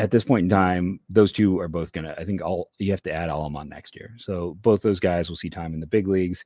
at 0.00 0.10
this 0.10 0.24
point 0.24 0.44
in 0.44 0.48
time, 0.48 0.98
those 1.10 1.30
two 1.30 1.60
are 1.60 1.68
both 1.68 1.92
gonna. 1.92 2.14
I 2.16 2.24
think 2.24 2.40
all 2.40 2.70
you 2.78 2.90
have 2.90 3.02
to 3.02 3.12
add 3.12 3.28
Aleman 3.28 3.68
next 3.68 3.94
year. 3.94 4.14
So 4.16 4.56
both 4.62 4.80
those 4.80 4.98
guys 4.98 5.28
will 5.28 5.36
see 5.36 5.50
time 5.50 5.74
in 5.74 5.80
the 5.80 5.86
big 5.86 6.08
leagues, 6.08 6.42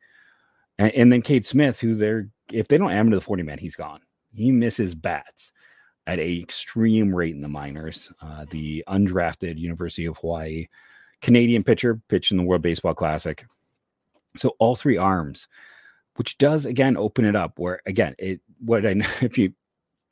and, 0.78 0.90
and 0.92 1.12
then 1.12 1.22
Cade 1.22 1.46
Smith, 1.46 1.78
who 1.78 1.94
they're 1.94 2.28
if 2.52 2.66
they 2.66 2.78
don't 2.78 2.90
add 2.90 2.98
him 2.98 3.10
to 3.10 3.16
the 3.16 3.20
forty 3.20 3.44
man, 3.44 3.58
he's 3.58 3.76
gone. 3.76 4.00
He 4.32 4.50
misses 4.50 4.94
bats 4.96 5.52
at 6.08 6.18
a 6.18 6.40
extreme 6.40 7.14
rate 7.14 7.34
in 7.34 7.42
the 7.42 7.48
minors. 7.48 8.10
Uh, 8.20 8.44
the 8.50 8.82
undrafted 8.88 9.56
University 9.56 10.06
of 10.06 10.16
Hawaii 10.18 10.66
Canadian 11.22 11.62
pitcher 11.62 12.00
pitched 12.08 12.32
in 12.32 12.36
the 12.36 12.42
World 12.42 12.62
Baseball 12.62 12.94
Classic. 12.94 13.46
So 14.36 14.56
all 14.58 14.74
three 14.74 14.96
arms, 14.96 15.46
which 16.16 16.38
does 16.38 16.66
again 16.66 16.96
open 16.96 17.24
it 17.24 17.36
up. 17.36 17.58
Where 17.60 17.80
again, 17.86 18.16
it 18.18 18.40
what 18.58 18.84
I 18.84 18.94
if 19.20 19.38
you 19.38 19.52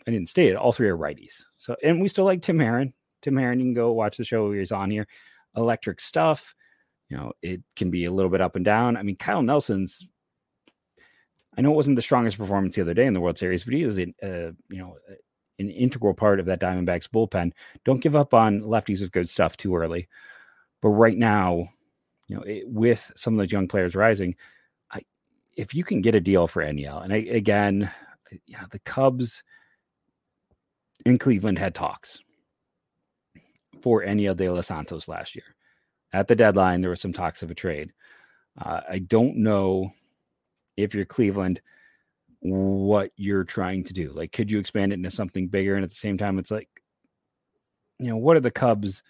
I 0.06 0.10
didn't 0.10 0.28
state 0.28 0.50
it, 0.50 0.56
all 0.56 0.72
three 0.72 0.88
are 0.88 0.96
righties. 0.96 1.42
So 1.58 1.76
and 1.82 2.00
we 2.00 2.08
still 2.08 2.24
like 2.24 2.42
Tim 2.42 2.58
Herrin. 2.58 2.92
Tim 3.22 3.36
Herrin, 3.36 3.60
you 3.60 3.66
can 3.66 3.74
go 3.74 3.92
watch 3.92 4.16
the 4.16 4.24
show 4.24 4.52
he's 4.52 4.72
on 4.72 4.90
here. 4.90 5.06
Electric 5.56 6.00
stuff. 6.00 6.54
You 7.08 7.16
know, 7.16 7.32
it 7.42 7.62
can 7.76 7.90
be 7.90 8.06
a 8.06 8.10
little 8.10 8.30
bit 8.30 8.40
up 8.40 8.56
and 8.56 8.64
down. 8.64 8.96
I 8.96 9.02
mean, 9.02 9.16
Kyle 9.16 9.42
Nelson's. 9.42 10.06
I 11.56 11.60
know 11.60 11.72
it 11.72 11.76
wasn't 11.76 11.96
the 11.96 12.02
strongest 12.02 12.38
performance 12.38 12.74
the 12.74 12.80
other 12.80 12.94
day 12.94 13.04
in 13.04 13.12
the 13.12 13.20
World 13.20 13.36
Series, 13.36 13.64
but 13.64 13.74
he 13.74 13.84
was 13.84 13.98
in, 13.98 14.14
uh, 14.22 14.56
you 14.70 14.78
know, 14.78 14.96
an 15.58 15.68
integral 15.68 16.14
part 16.14 16.40
of 16.40 16.46
that 16.46 16.60
Diamondbacks 16.60 17.08
bullpen. 17.08 17.52
Don't 17.84 18.00
give 18.00 18.16
up 18.16 18.32
on 18.32 18.62
lefties 18.62 19.02
with 19.02 19.12
good 19.12 19.28
stuff 19.28 19.56
too 19.58 19.76
early. 19.76 20.08
But 20.80 20.88
right 20.88 21.16
now, 21.16 21.68
you 22.26 22.36
know, 22.36 22.42
it, 22.42 22.64
with 22.66 23.12
some 23.14 23.34
of 23.34 23.38
those 23.38 23.52
young 23.52 23.68
players 23.68 23.94
rising, 23.94 24.34
I, 24.90 25.02
if 25.54 25.74
you 25.74 25.84
can 25.84 26.00
get 26.00 26.14
a 26.14 26.20
deal 26.20 26.46
for 26.46 26.62
Enyel, 26.62 27.04
and 27.04 27.12
I, 27.12 27.18
again, 27.18 27.90
yeah, 28.46 28.64
the 28.70 28.78
Cubs 28.80 29.42
in 31.04 31.18
Cleveland 31.18 31.58
had 31.58 31.74
talks 31.74 32.22
for 33.80 34.02
Enyel 34.02 34.36
De 34.36 34.48
Los 34.48 34.66
Santos 34.66 35.08
last 35.08 35.34
year. 35.34 35.56
At 36.12 36.28
the 36.28 36.36
deadline, 36.36 36.80
there 36.80 36.90
was 36.90 37.00
some 37.00 37.12
talks 37.12 37.42
of 37.42 37.50
a 37.50 37.54
trade. 37.54 37.92
Uh, 38.60 38.80
I 38.88 38.98
don't 38.98 39.38
know 39.38 39.92
if 40.76 40.94
you're 40.94 41.04
Cleveland, 41.04 41.60
what 42.40 43.10
you're 43.16 43.44
trying 43.44 43.84
to 43.84 43.92
do. 43.92 44.12
Like, 44.12 44.32
could 44.32 44.50
you 44.50 44.58
expand 44.58 44.92
it 44.92 44.96
into 44.96 45.10
something 45.10 45.48
bigger? 45.48 45.74
And 45.74 45.84
at 45.84 45.90
the 45.90 45.96
same 45.96 46.18
time, 46.18 46.38
it's 46.38 46.50
like, 46.50 46.68
you 47.98 48.08
know, 48.08 48.16
what 48.16 48.36
are 48.36 48.40
the 48.40 48.50
Cubs? 48.50 49.02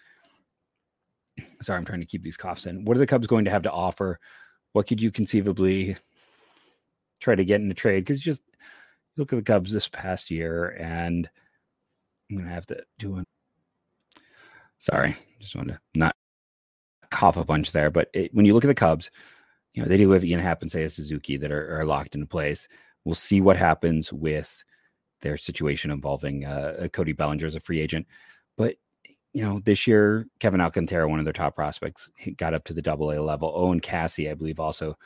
Sorry, 1.61 1.77
I'm 1.77 1.85
trying 1.85 1.99
to 2.01 2.05
keep 2.05 2.23
these 2.23 2.37
coughs 2.37 2.65
in. 2.65 2.85
What 2.85 2.95
are 2.95 2.99
the 2.99 3.07
Cubs 3.07 3.27
going 3.27 3.45
to 3.45 3.51
have 3.51 3.63
to 3.63 3.71
offer? 3.71 4.19
What 4.71 4.87
could 4.87 5.01
you 5.01 5.11
conceivably 5.11 5.97
try 7.19 7.35
to 7.35 7.45
get 7.45 7.61
in 7.61 7.71
a 7.71 7.75
trade? 7.75 8.05
Because 8.05 8.21
just 8.21 8.41
look 9.17 9.33
at 9.33 9.35
the 9.37 9.43
Cubs 9.43 9.71
this 9.71 9.87
past 9.87 10.31
year, 10.31 10.69
and 10.79 11.29
I'm 12.37 12.45
to 12.47 12.53
have 12.53 12.65
to 12.67 12.83
do 12.99 13.17
an 13.17 13.25
Sorry, 14.77 15.15
just 15.39 15.55
wanted 15.55 15.73
to 15.73 15.79
not 15.95 16.15
cough 17.09 17.37
a 17.37 17.45
bunch 17.45 17.71
there. 17.71 17.89
But 17.89 18.09
it, 18.13 18.33
when 18.33 18.45
you 18.45 18.53
look 18.53 18.65
at 18.65 18.67
the 18.67 18.75
Cubs, 18.75 19.09
you 19.73 19.81
know 19.81 19.87
they 19.87 19.95
do 19.95 20.11
have 20.11 20.25
Ian 20.25 20.41
Happ 20.41 20.61
and 20.61 20.69
Seiya 20.69 20.91
Suzuki 20.91 21.37
that 21.37 21.53
are, 21.53 21.79
are, 21.79 21.85
locked 21.85 22.15
into 22.15 22.27
place. 22.27 22.67
We'll 23.05 23.15
see 23.15 23.39
what 23.39 23.55
happens 23.55 24.11
with 24.11 24.61
their 25.21 25.37
situation 25.37 25.89
involving 25.89 26.43
uh, 26.43 26.89
Cody 26.91 27.13
Bellinger 27.13 27.45
as 27.45 27.55
a 27.55 27.61
free 27.61 27.79
agent. 27.79 28.07
But 28.57 28.75
you 29.31 29.41
know, 29.41 29.61
this 29.63 29.87
year 29.87 30.27
Kevin 30.41 30.59
Alcantara, 30.59 31.07
one 31.07 31.19
of 31.19 31.25
their 31.25 31.33
top 31.33 31.55
prospects, 31.55 32.09
got 32.35 32.53
up 32.53 32.65
to 32.65 32.73
the 32.73 32.81
Double 32.81 33.11
A 33.11 33.21
level. 33.21 33.53
Owen 33.55 33.79
Caissie, 33.79 34.29
I 34.29 34.33
believe, 34.33 34.59
also 34.59 34.97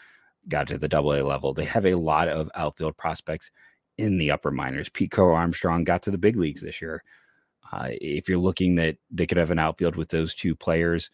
got 0.48 0.68
to 0.70 0.80
the 0.80 0.88
Double 0.88 1.14
A 1.14 1.22
level. 1.22 1.54
They 1.54 1.66
have 1.66 1.86
a 1.86 1.96
lot 1.96 2.30
of 2.30 2.50
outfield 2.56 2.98
prospects 2.98 3.52
in 3.98 4.18
the 4.18 4.32
upper 4.32 4.52
minors. 4.52 4.90
Crow 5.12 5.34
Armstrong 5.34 5.84
got 5.84 6.04
to 6.04 6.12
the 6.12 6.18
big 6.18 6.38
leagues 6.38 6.62
this 6.62 6.82
year. 6.82 7.04
Uh, 7.72 7.90
if 7.92 8.30
you're 8.30 8.38
looking 8.38 8.76
that 8.76 8.98
they 9.12 9.26
could 9.26 9.38
have 9.38 9.52
an 9.52 9.60
outfield 9.60 9.96
with 9.96 10.10
those 10.10 10.34
two 10.34 10.56
players, 10.56 11.10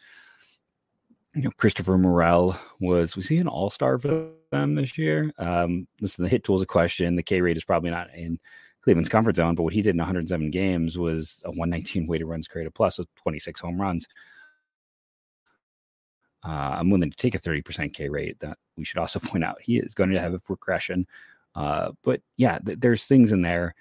you 1.36 1.42
know, 1.42 1.52
Christopher 1.58 1.98
Morel 1.98 2.58
was 2.80 3.16
was 3.16 3.28
he 3.28 3.38
an 3.38 3.48
all 3.48 3.70
star 3.70 3.98
for 3.98 4.30
them 4.52 4.76
this 4.76 4.98
year? 4.98 5.32
Um, 5.40 5.88
listen, 6.00 6.24
the 6.24 6.30
hit 6.30 6.44
tool 6.44 6.58
is 6.58 6.62
a 6.62 6.68
question. 6.68 7.16
The 7.16 7.24
K 7.24 7.42
rate 7.42 7.58
is 7.58 7.64
probably 7.64 7.90
not 7.90 8.14
in 8.14 8.40
Cleveland's 8.82 9.10
comfort 9.10 9.36
zone, 9.36 9.56
but 9.56 9.64
what 9.64 9.74
he 9.74 9.82
did 9.82 9.96
in 9.96 9.98
107 9.98 10.52
games 10.52 10.98
was 10.98 11.42
a 11.46 11.50
119 11.50 12.06
weighted 12.06 12.28
runs 12.28 12.48
created 12.48 12.74
plus 12.76 13.00
with 13.00 13.08
26 13.16 13.60
home 13.62 13.82
runs. 13.82 14.08
Uh, 16.46 16.76
I'm 16.78 16.90
willing 16.90 17.10
to 17.10 17.18
take 17.18 17.36
a 17.36 17.40
30% 17.40 17.94
K 17.94 18.10
rate. 18.10 18.40
That 18.40 18.58
we 18.78 18.86
should 18.86 19.00
also 19.00 19.20
point 19.24 19.44
out 19.44 19.62
he 19.62 19.78
is 19.78 19.96
going 19.96 20.12
to 20.12 20.20
have 20.20 20.34
a 20.34 20.40
progression. 20.40 21.08
Uh, 21.56 21.92
but 22.04 22.22
yeah, 22.38 22.60
th- 22.60 22.80
there's 22.80 23.06
things 23.06 23.32
in 23.32 23.42
there 23.42 23.76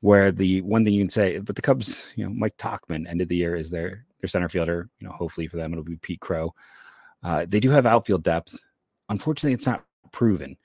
where 0.00 0.32
the 0.32 0.62
one 0.62 0.84
thing 0.84 0.94
you 0.94 1.02
can 1.02 1.10
say, 1.10 1.38
but 1.38 1.56
the 1.56 1.62
Cubs, 1.62 2.04
you 2.16 2.24
know, 2.24 2.32
Mike 2.32 2.56
Tauchman 2.56 3.08
ended 3.08 3.28
the 3.28 3.36
year 3.36 3.54
is 3.54 3.70
their 3.70 4.04
their 4.20 4.28
center 4.28 4.48
fielder. 4.48 4.88
You 4.98 5.08
know, 5.08 5.14
hopefully 5.14 5.46
for 5.46 5.56
them 5.56 5.72
it'll 5.72 5.84
be 5.84 5.96
Pete 5.96 6.20
Crow. 6.20 6.54
Uh, 7.22 7.46
they 7.48 7.60
do 7.60 7.70
have 7.70 7.86
outfield 7.86 8.22
depth. 8.22 8.58
Unfortunately, 9.08 9.52
it's 9.52 9.66
not 9.66 9.84
proven, 10.12 10.56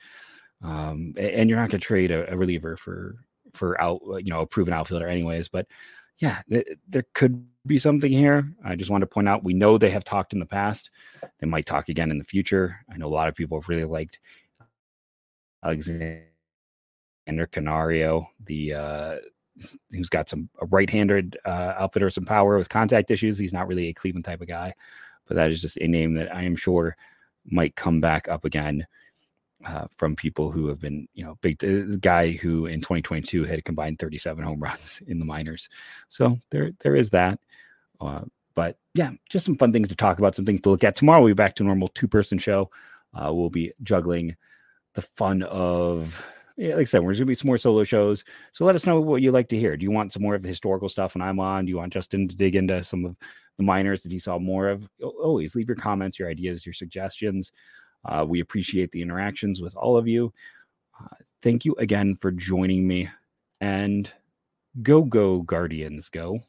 um, 0.63 1.13
and 1.17 1.49
you're 1.49 1.59
not 1.59 1.69
going 1.69 1.79
to 1.81 1.85
trade 1.85 2.11
a, 2.11 2.31
a, 2.31 2.37
reliever 2.37 2.77
for 2.77 3.15
for 3.53 3.79
out 3.81 4.01
you 4.19 4.31
know 4.31 4.41
a 4.41 4.47
proven 4.47 4.73
outfielder 4.73 5.07
anyways. 5.07 5.49
But 5.49 5.67
yeah, 6.17 6.41
th- 6.49 6.67
there 6.87 7.05
could 7.13 7.45
be 7.65 7.77
something 7.77 8.11
here. 8.11 8.53
I 8.63 8.75
just 8.75 8.91
want 8.91 9.01
to 9.01 9.07
point 9.07 9.27
out 9.27 9.43
we 9.43 9.53
know 9.53 9.77
they 9.77 9.89
have 9.89 10.03
talked 10.03 10.33
in 10.33 10.39
the 10.39 10.45
past. 10.45 10.91
They 11.39 11.47
might 11.47 11.65
talk 11.65 11.89
again 11.89 12.11
in 12.11 12.17
the 12.17 12.23
future. 12.23 12.77
I 12.89 12.97
know 12.97 13.07
a 13.07 13.09
lot 13.09 13.27
of 13.27 13.35
people 13.35 13.59
have 13.59 13.67
really 13.67 13.83
liked 13.83 14.19
Alexander 15.65 16.21
Canario, 17.51 18.29
the 18.45 18.73
uh, 18.73 19.15
who's 19.91 20.09
got 20.09 20.29
some 20.29 20.49
a 20.61 20.65
right-handed 20.67 21.37
uh, 21.45 21.73
outfitter, 21.77 22.09
some 22.09 22.25
power 22.25 22.57
with 22.57 22.69
contact 22.69 23.11
issues. 23.11 23.39
He's 23.39 23.53
not 23.53 23.67
really 23.67 23.87
a 23.87 23.93
Cleveland 23.93 24.25
type 24.25 24.41
of 24.41 24.47
guy, 24.47 24.73
but 25.27 25.35
that 25.35 25.49
is 25.49 25.61
just 25.61 25.77
a 25.77 25.87
name 25.87 26.13
that 26.15 26.33
I 26.33 26.43
am 26.43 26.55
sure 26.55 26.95
might 27.45 27.75
come 27.75 27.99
back 28.01 28.27
up 28.27 28.45
again 28.45 28.85
uh, 29.65 29.87
from 29.95 30.15
people 30.15 30.51
who 30.51 30.67
have 30.67 30.79
been, 30.79 31.07
you 31.13 31.23
know, 31.23 31.37
big 31.41 31.57
the 31.59 31.97
guy 32.01 32.31
who 32.31 32.65
in 32.65 32.79
2022 32.81 33.45
had 33.45 33.65
combined 33.65 33.99
37 33.99 34.43
home 34.43 34.59
runs 34.59 35.01
in 35.07 35.19
the 35.19 35.25
minors. 35.25 35.69
So 36.09 36.39
there 36.51 36.71
there 36.79 36.95
is 36.95 37.09
that. 37.11 37.39
Uh, 37.99 38.21
but 38.55 38.77
yeah, 38.93 39.11
just 39.29 39.45
some 39.45 39.57
fun 39.57 39.73
things 39.73 39.89
to 39.89 39.95
talk 39.95 40.19
about, 40.19 40.35
some 40.35 40.45
things 40.45 40.61
to 40.61 40.69
look 40.69 40.83
at. 40.83 40.95
Tomorrow 40.95 41.21
we'll 41.21 41.29
be 41.29 41.33
back 41.33 41.55
to 41.55 41.63
normal 41.63 41.89
two-person 41.89 42.37
show. 42.37 42.69
Uh, 43.13 43.33
we'll 43.33 43.49
be 43.49 43.73
juggling 43.83 44.35
the 44.95 45.01
fun 45.01 45.43
of 45.43 46.25
yeah, 46.57 46.75
like 46.75 46.81
I 46.81 46.83
said, 46.85 47.03
there's 47.03 47.19
gonna 47.19 47.25
be 47.25 47.35
some 47.35 47.47
more 47.47 47.57
solo 47.57 47.83
shows. 47.83 48.23
So 48.53 48.65
let 48.65 48.75
us 48.75 48.85
know 48.85 48.99
what 49.01 49.21
you 49.21 49.31
like 49.31 49.49
to 49.49 49.59
hear. 49.59 49.75
Do 49.75 49.83
you 49.83 49.91
want 49.91 50.13
some 50.13 50.23
more 50.23 50.35
of 50.35 50.41
the 50.41 50.47
historical 50.47 50.87
stuff 50.87 51.13
when 51.13 51.21
I'm 51.21 51.39
on? 51.39 51.65
Do 51.65 51.69
you 51.69 51.77
want 51.77 51.93
Justin 51.93 52.27
to 52.27 52.35
dig 52.35 52.55
into 52.55 52.83
some 52.83 53.05
of 53.05 53.15
the 53.57 53.63
minors 53.63 54.03
that 54.03 54.11
he 54.11 54.19
saw 54.19 54.39
more 54.39 54.69
of? 54.69 54.89
Always 55.01 55.55
leave 55.55 55.67
your 55.67 55.75
comments, 55.75 56.17
your 56.17 56.29
ideas, 56.29 56.65
your 56.65 56.73
suggestions. 56.73 57.51
Uh, 58.05 58.25
we 58.27 58.39
appreciate 58.39 58.91
the 58.91 59.01
interactions 59.01 59.61
with 59.61 59.75
all 59.75 59.97
of 59.97 60.07
you. 60.07 60.33
Uh, 60.99 61.15
thank 61.41 61.65
you 61.65 61.75
again 61.77 62.15
for 62.15 62.31
joining 62.31 62.87
me, 62.87 63.09
and 63.59 64.09
go 64.81 65.01
go 65.01 65.41
Guardians, 65.41 66.07
go. 66.07 66.39